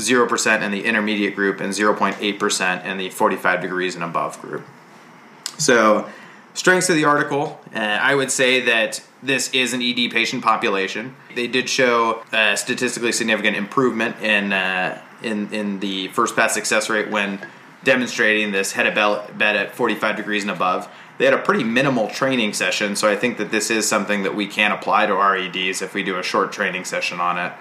0% 0.00 0.62
in 0.62 0.70
the 0.72 0.84
intermediate 0.84 1.36
group, 1.36 1.60
and 1.60 1.72
0.8% 1.72 2.84
in 2.84 2.98
the 2.98 3.10
45 3.10 3.60
degrees 3.60 3.94
and 3.94 4.02
above 4.02 4.40
group. 4.40 4.66
So, 5.58 6.08
strengths 6.54 6.88
of 6.90 6.96
the 6.96 7.04
article 7.04 7.60
uh, 7.74 7.78
I 7.78 8.14
would 8.14 8.30
say 8.30 8.60
that 8.62 9.02
this 9.22 9.52
is 9.52 9.72
an 9.72 9.82
ED 9.82 10.10
patient 10.10 10.42
population. 10.42 11.14
They 11.34 11.46
did 11.46 11.68
show 11.68 12.22
a 12.32 12.56
statistically 12.56 13.12
significant 13.12 13.56
improvement 13.56 14.20
in, 14.22 14.52
uh, 14.52 15.00
in, 15.22 15.52
in 15.52 15.80
the 15.80 16.08
first 16.08 16.34
pass 16.34 16.54
success 16.54 16.88
rate 16.90 17.10
when 17.10 17.38
demonstrating 17.84 18.52
this 18.52 18.72
head 18.72 18.86
of 18.86 19.38
bed 19.38 19.56
at 19.56 19.74
45 19.74 20.16
degrees 20.16 20.42
and 20.42 20.50
above. 20.50 20.88
They 21.18 21.26
had 21.26 21.34
a 21.34 21.38
pretty 21.38 21.64
minimal 21.64 22.08
training 22.08 22.54
session, 22.54 22.96
so 22.96 23.08
I 23.08 23.14
think 23.14 23.36
that 23.38 23.50
this 23.50 23.70
is 23.70 23.86
something 23.86 24.22
that 24.22 24.34
we 24.34 24.46
can 24.46 24.72
apply 24.72 25.06
to 25.06 25.14
our 25.14 25.36
EDs 25.36 25.82
if 25.82 25.94
we 25.94 26.02
do 26.02 26.18
a 26.18 26.22
short 26.22 26.50
training 26.50 26.84
session 26.86 27.20
on 27.20 27.38
it 27.38 27.52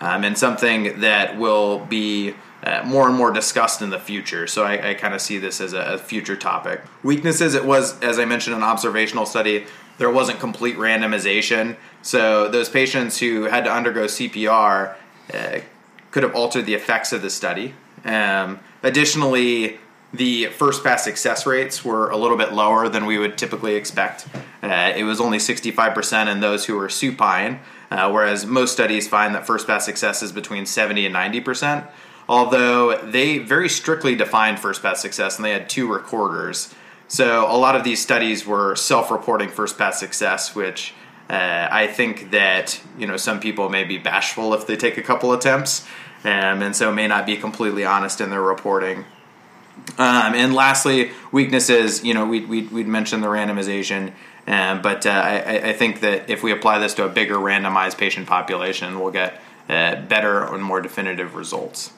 um, 0.00 0.24
and 0.24 0.36
something 0.36 1.00
that 1.00 1.38
will 1.38 1.84
be 1.86 2.34
uh, 2.62 2.82
more 2.84 3.06
and 3.08 3.16
more 3.16 3.30
discussed 3.30 3.82
in 3.82 3.90
the 3.90 3.98
future. 3.98 4.46
So 4.46 4.64
I, 4.64 4.90
I 4.90 4.94
kind 4.94 5.14
of 5.14 5.20
see 5.20 5.38
this 5.38 5.60
as 5.60 5.72
a, 5.72 5.80
a, 5.80 5.98
future 5.98 6.36
topic. 6.36 6.82
Weaknesses, 7.02 7.54
it 7.54 7.64
was, 7.64 7.98
as 8.00 8.18
I 8.18 8.24
mentioned, 8.26 8.56
an 8.56 8.62
observational 8.62 9.26
study. 9.26 9.66
There 9.98 10.10
wasn't 10.10 10.40
complete 10.40 10.76
randomization. 10.76 11.76
So 12.02 12.48
those 12.48 12.68
patients 12.68 13.18
who 13.18 13.44
had 13.44 13.64
to 13.64 13.72
undergo 13.72 14.04
CPR 14.04 14.94
uh, 15.32 15.60
could 16.10 16.22
have 16.22 16.34
altered 16.34 16.66
the 16.66 16.74
effects 16.74 17.12
of 17.12 17.22
the 17.22 17.30
study. 17.30 17.74
Um, 18.04 18.60
additionally, 18.82 19.78
the 20.12 20.46
first 20.46 20.82
pass 20.82 21.04
success 21.04 21.46
rates 21.46 21.84
were 21.84 22.10
a 22.10 22.16
little 22.16 22.36
bit 22.36 22.52
lower 22.52 22.88
than 22.88 23.06
we 23.06 23.18
would 23.18 23.38
typically 23.38 23.76
expect. 23.76 24.26
Uh, 24.62 24.92
it 24.94 25.04
was 25.04 25.20
only 25.20 25.38
65% 25.38 26.30
in 26.30 26.40
those 26.40 26.64
who 26.66 26.76
were 26.76 26.88
supine, 26.88 27.60
uh, 27.90 28.10
whereas 28.10 28.44
most 28.44 28.72
studies 28.72 29.06
find 29.06 29.34
that 29.34 29.46
first 29.46 29.66
pass 29.66 29.84
success 29.84 30.22
is 30.22 30.32
between 30.32 30.66
70 30.66 31.06
and 31.06 31.14
90%. 31.14 31.88
Although 32.30 32.96
they 32.98 33.38
very 33.38 33.68
strictly 33.68 34.14
defined 34.14 34.60
first 34.60 34.82
pass 34.82 35.02
success 35.02 35.34
and 35.36 35.44
they 35.44 35.50
had 35.50 35.68
two 35.68 35.92
recorders. 35.92 36.72
So 37.08 37.44
a 37.50 37.58
lot 37.58 37.74
of 37.74 37.82
these 37.82 38.00
studies 38.00 38.46
were 38.46 38.76
self 38.76 39.10
reporting 39.10 39.48
first 39.48 39.76
pass 39.76 39.98
success, 39.98 40.54
which 40.54 40.94
uh, 41.28 41.66
I 41.72 41.88
think 41.88 42.30
that 42.30 42.80
you 42.96 43.08
know 43.08 43.16
some 43.16 43.40
people 43.40 43.68
may 43.68 43.82
be 43.82 43.98
bashful 43.98 44.54
if 44.54 44.64
they 44.64 44.76
take 44.76 44.96
a 44.96 45.02
couple 45.02 45.32
attempts, 45.32 45.84
um, 46.22 46.62
and 46.62 46.76
so 46.76 46.92
may 46.92 47.08
not 47.08 47.26
be 47.26 47.36
completely 47.36 47.84
honest 47.84 48.20
in 48.20 48.30
their 48.30 48.42
reporting. 48.42 49.06
Um, 49.98 50.34
and 50.34 50.54
lastly, 50.54 51.10
weaknesses. 51.32 52.04
You 52.04 52.14
know, 52.14 52.26
we 52.26 52.44
we 52.46 52.62
would 52.68 52.86
mentioned 52.86 53.24
the 53.24 53.26
randomization, 53.26 54.12
um, 54.46 54.82
but 54.82 55.04
uh, 55.04 55.10
I, 55.10 55.70
I, 55.70 55.72
think 55.72 55.98
that 56.02 56.30
if 56.30 56.44
we 56.44 56.52
apply 56.52 56.78
this 56.78 56.94
to 56.94 57.04
a 57.04 57.08
bigger 57.08 57.38
randomized 57.38 57.98
patient 57.98 58.28
population, 58.28 59.00
we'll 59.00 59.10
get 59.10 59.40
uh, 59.68 59.96
better 60.02 60.44
and 60.44 60.62
more 60.62 60.80
definitive 60.80 61.34
results. 61.34 61.92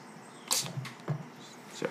So. 1.73 1.87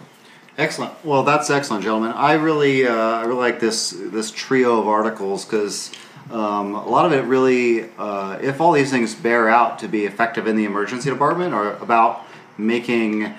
Excellent. 0.58 0.92
Well, 1.04 1.22
that's 1.22 1.50
excellent, 1.50 1.82
gentlemen. 1.82 2.12
I 2.12 2.34
really, 2.34 2.86
uh, 2.86 2.94
I 2.94 3.24
really 3.24 3.40
like 3.40 3.60
this 3.60 3.90
this 3.90 4.30
trio 4.30 4.80
of 4.80 4.88
articles 4.88 5.44
because 5.44 5.92
um, 6.30 6.74
a 6.74 6.88
lot 6.88 7.04
of 7.06 7.12
it 7.12 7.24
really, 7.24 7.90
uh, 7.98 8.38
if 8.40 8.60
all 8.60 8.72
these 8.72 8.90
things 8.90 9.14
bear 9.14 9.48
out 9.48 9.78
to 9.80 9.88
be 9.88 10.04
effective 10.04 10.46
in 10.46 10.56
the 10.56 10.64
emergency 10.64 11.10
department, 11.10 11.52
are 11.54 11.76
about 11.78 12.24
making 12.56 13.34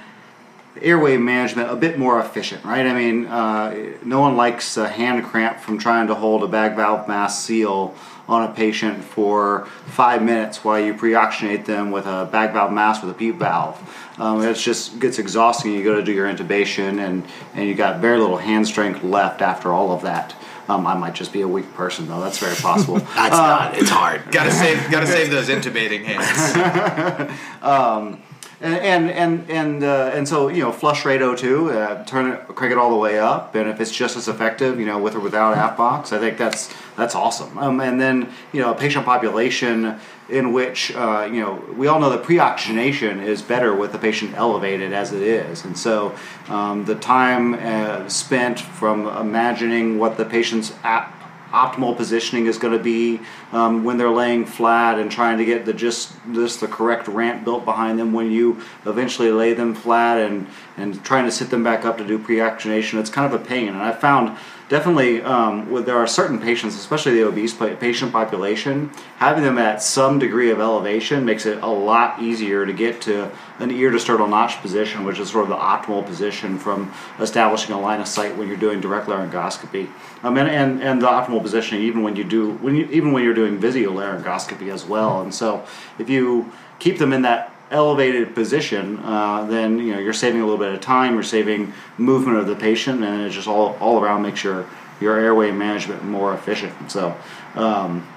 airway 0.82 1.18
management 1.18 1.70
a 1.72 1.76
bit 1.76 1.98
more 1.98 2.20
efficient, 2.20 2.64
right? 2.64 2.86
I 2.86 2.94
mean, 2.94 3.26
uh, 3.26 3.96
no 4.04 4.20
one 4.20 4.36
likes 4.36 4.78
a 4.78 4.88
hand 4.88 5.24
cramp 5.26 5.60
from 5.60 5.78
trying 5.78 6.08
to 6.08 6.16
hold 6.16 6.44
a 6.44 6.48
bag 6.48 6.76
valve 6.76 7.08
mask 7.08 7.46
seal 7.46 7.96
on 8.28 8.50
a 8.50 8.54
patient 8.54 9.04
for 9.04 9.66
five 9.88 10.24
minutes 10.24 10.64
while 10.64 10.80
you 10.80 10.94
pre-oxygenate 10.94 11.66
them 11.66 11.92
with 11.92 12.06
a 12.06 12.28
bag 12.32 12.54
valve 12.54 12.72
mask 12.72 13.04
with 13.04 13.12
a 13.12 13.14
PEEP 13.14 13.36
valve. 13.36 14.14
Um, 14.18 14.42
it 14.42 14.54
just 14.56 15.00
gets 15.00 15.20
exhausting. 15.20 15.74
You 15.74 15.84
go 15.84 15.96
to 15.96 16.04
do 16.04 16.12
your 16.12 16.32
intubation, 16.32 17.06
and 17.06 17.24
and 17.54 17.68
you 17.68 17.74
got 17.74 18.00
very 18.00 18.20
little 18.20 18.38
hand 18.38 18.68
strength 18.68 19.04
left 19.04 19.42
after 19.42 19.74
all 19.74 19.92
of 19.92 20.04
that. 20.04 20.36
Um, 20.70 20.88
I 20.88 20.94
might 20.94 21.14
just 21.14 21.34
be 21.34 21.42
a 21.42 21.48
weak 21.48 21.74
person, 21.74 22.08
though. 22.08 22.22
That's 22.22 22.38
very 22.38 22.56
possible. 22.56 22.96
That's 23.16 23.36
not. 23.36 23.78
It's 23.78 23.90
hard. 23.90 24.22
Gotta 24.32 24.52
save, 24.52 24.90
gotta 24.90 25.08
save 25.08 25.30
those 25.30 25.50
intubating 25.50 26.06
hands. 26.06 27.38
and 27.62 28.18
and 28.64 29.12
and 29.12 29.50
and, 29.50 29.84
uh, 29.84 30.12
and 30.14 30.28
so 30.28 30.48
you 30.48 30.64
know, 30.64 30.72
flush 30.72 31.04
rate 31.04 31.20
O2, 31.20 31.74
uh, 31.74 32.04
turn 32.06 32.32
it, 32.32 32.48
crank 32.48 32.72
it 32.72 32.78
all 32.78 32.90
the 32.90 32.96
way 32.96 33.20
up, 33.20 33.56
and 33.56 33.70
if 33.70 33.82
it's 33.82 33.92
just 33.92 34.16
as 34.16 34.30
effective, 34.30 34.80
you 34.80 34.86
know, 34.86 34.98
with 34.98 35.16
or 35.16 35.20
without 35.20 35.58
app 35.58 35.76
box, 35.76 36.14
I 36.14 36.20
think 36.20 36.38
that's 36.38 36.74
that's 36.96 37.14
awesome. 37.14 37.58
Um, 37.58 37.82
and 37.82 38.00
then 38.00 38.32
you 38.54 38.62
know, 38.62 38.72
a 38.72 38.76
patient 38.76 39.04
population 39.04 40.00
in 40.30 40.54
which 40.54 40.96
uh, 40.96 41.30
you 41.30 41.42
know 41.42 41.56
we 41.76 41.88
all 41.88 42.00
know 42.00 42.10
that 42.10 42.24
pre-oxygenation 42.24 43.20
is 43.20 43.42
better 43.42 43.76
with 43.76 43.92
the 43.92 44.00
patient 44.00 44.34
elevated 44.36 44.94
as 44.94 45.12
it 45.12 45.22
is, 45.22 45.66
and 45.66 45.78
so 45.78 46.16
um, 46.48 46.86
the 46.86 46.96
time 46.96 47.56
uh, 47.56 48.08
spent 48.08 48.62
from 48.62 49.08
imagining 49.08 50.00
what 50.00 50.16
the 50.16 50.24
patient's 50.24 50.74
app 50.84 51.23
optimal 51.54 51.96
positioning 51.96 52.48
is 52.48 52.58
going 52.58 52.76
to 52.76 52.84
be 52.84 53.22
um, 53.52 53.84
when 53.84 53.98
they're 53.98 54.10
laying 54.10 54.46
flat 54.46 54.98
and 54.98 55.12
trying 55.12 55.38
to 55.38 55.46
get 55.46 55.66
the 55.66 55.74
just 55.74 56.12
this 56.34 56.58
the 56.58 56.68
correct 56.68 57.08
ramp 57.08 57.46
built 57.46 57.64
behind 57.64 58.00
them. 58.00 58.12
When 58.12 58.32
you 58.32 58.62
eventually 58.86 59.32
lay 59.32 59.54
them 59.54 59.76
flat 59.76 60.18
and 60.18 60.48
and 60.78 61.04
trying 61.06 61.26
to 61.26 61.32
sit 61.32 61.52
them 61.52 61.64
back 61.64 61.86
up 61.86 62.00
to 62.00 62.06
do 62.06 62.18
pre-oxygenation 62.18 63.00
it's 63.00 63.10
kind 63.10 63.32
of 63.32 63.40
a 63.40 63.44
pain. 63.44 63.70
And 63.70 63.78
i 63.78 63.92
found 63.92 64.38
definitely 64.74 65.22
um, 65.22 65.70
with, 65.70 65.86
there 65.86 65.98
are 65.98 66.08
certain 66.08 66.40
patients 66.40 66.76
especially 66.76 67.14
the 67.14 67.24
obese 67.24 67.54
patient 67.54 68.12
population 68.12 68.90
having 69.18 69.44
them 69.44 69.60
at 69.60 69.84
some 69.84 70.18
degree 70.18 70.50
of 70.50 70.60
elevation 70.60 71.24
makes 71.24 71.46
it 71.46 71.62
a 71.62 71.68
lot 71.68 72.20
easier 72.20 72.66
to 72.66 72.74
get 72.74 73.00
to 73.00 73.30
an 73.60 73.70
ear 73.70 73.92
to 73.92 74.00
sternal 74.00 74.28
notch 74.28 74.60
position 74.64 75.04
which 75.04 75.20
is 75.20 75.30
sort 75.30 75.44
of 75.44 75.50
the 75.50 75.56
optimal 75.56 76.04
position 76.04 76.58
from 76.58 76.92
establishing 77.20 77.76
a 77.76 77.80
line 77.80 78.02
of 78.02 78.08
sight 78.08 78.36
when 78.36 78.48
you're 78.48 78.58
doing 78.58 78.82
direct 78.82 79.06
laryngoscopy. 79.06 79.88
Um, 80.24 80.38
and, 80.38 80.50
and, 80.50 80.82
and 80.82 81.00
the 81.00 81.08
optimal 81.08 81.44
positioning 81.44 81.84
even 81.84 82.02
when 82.02 82.16
you 82.16 82.24
do 82.24 82.54
when 82.54 82.76
you 82.76 82.86
even 82.88 83.12
when 83.12 83.24
you're 83.24 83.36
doing 83.36 83.60
video 83.60 83.92
laryngoscopy 83.92 84.74
as 84.74 84.86
well. 84.86 85.22
And 85.22 85.32
so 85.32 85.64
if 86.00 86.10
you 86.10 86.52
keep 86.80 86.98
them 86.98 87.14
in 87.14 87.22
that 87.22 87.53
elevated 87.74 88.34
position, 88.34 89.00
uh, 89.00 89.46
then 89.46 89.80
you 89.80 89.94
know 89.94 90.00
you're 90.00 90.14
saving 90.14 90.42
a 90.42 90.46
little 90.46 90.60
bit 90.60 90.74
of 90.74 90.80
time. 90.80 91.16
You're 91.16 91.24
saving 91.24 91.74
movement 91.98 92.38
of 92.38 92.48
the 92.48 92.56
patient, 92.56 93.04
and 93.04 93.24
it 93.24 93.32
just 93.32 93.48
all 93.48 93.76
all 93.82 94.02
around 94.02 94.22
makes 94.22 94.44
your 94.44 94.66
your 95.02 95.20
airway 95.20 95.52
management 95.52 96.04
more 96.06 96.34
efficient. 96.34 96.92
So, 96.92 97.16
um, 97.56 98.08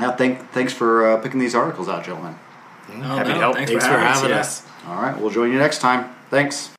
yeah, 0.00 0.12
thank, 0.16 0.50
thanks 0.50 0.72
for 0.72 1.08
uh, 1.08 1.20
picking 1.20 1.38
these 1.38 1.54
articles 1.54 1.88
out, 1.88 2.04
gentlemen. 2.04 2.34
Oh, 2.88 2.92
Happy 2.92 3.28
to 3.28 3.34
no, 3.34 3.40
help. 3.40 3.56
Thanks, 3.56 3.70
Thanks 3.70 3.84
for 3.84 3.92
for 3.92 3.98
having, 3.98 4.22
having 4.22 4.32
us. 4.32 4.64
us. 4.64 4.70
All 4.86 5.00
right, 5.00 5.18
we'll 5.18 5.30
join 5.30 5.52
you 5.52 5.58
next 5.58 5.78
time. 5.78 6.14
Thanks. 6.30 6.72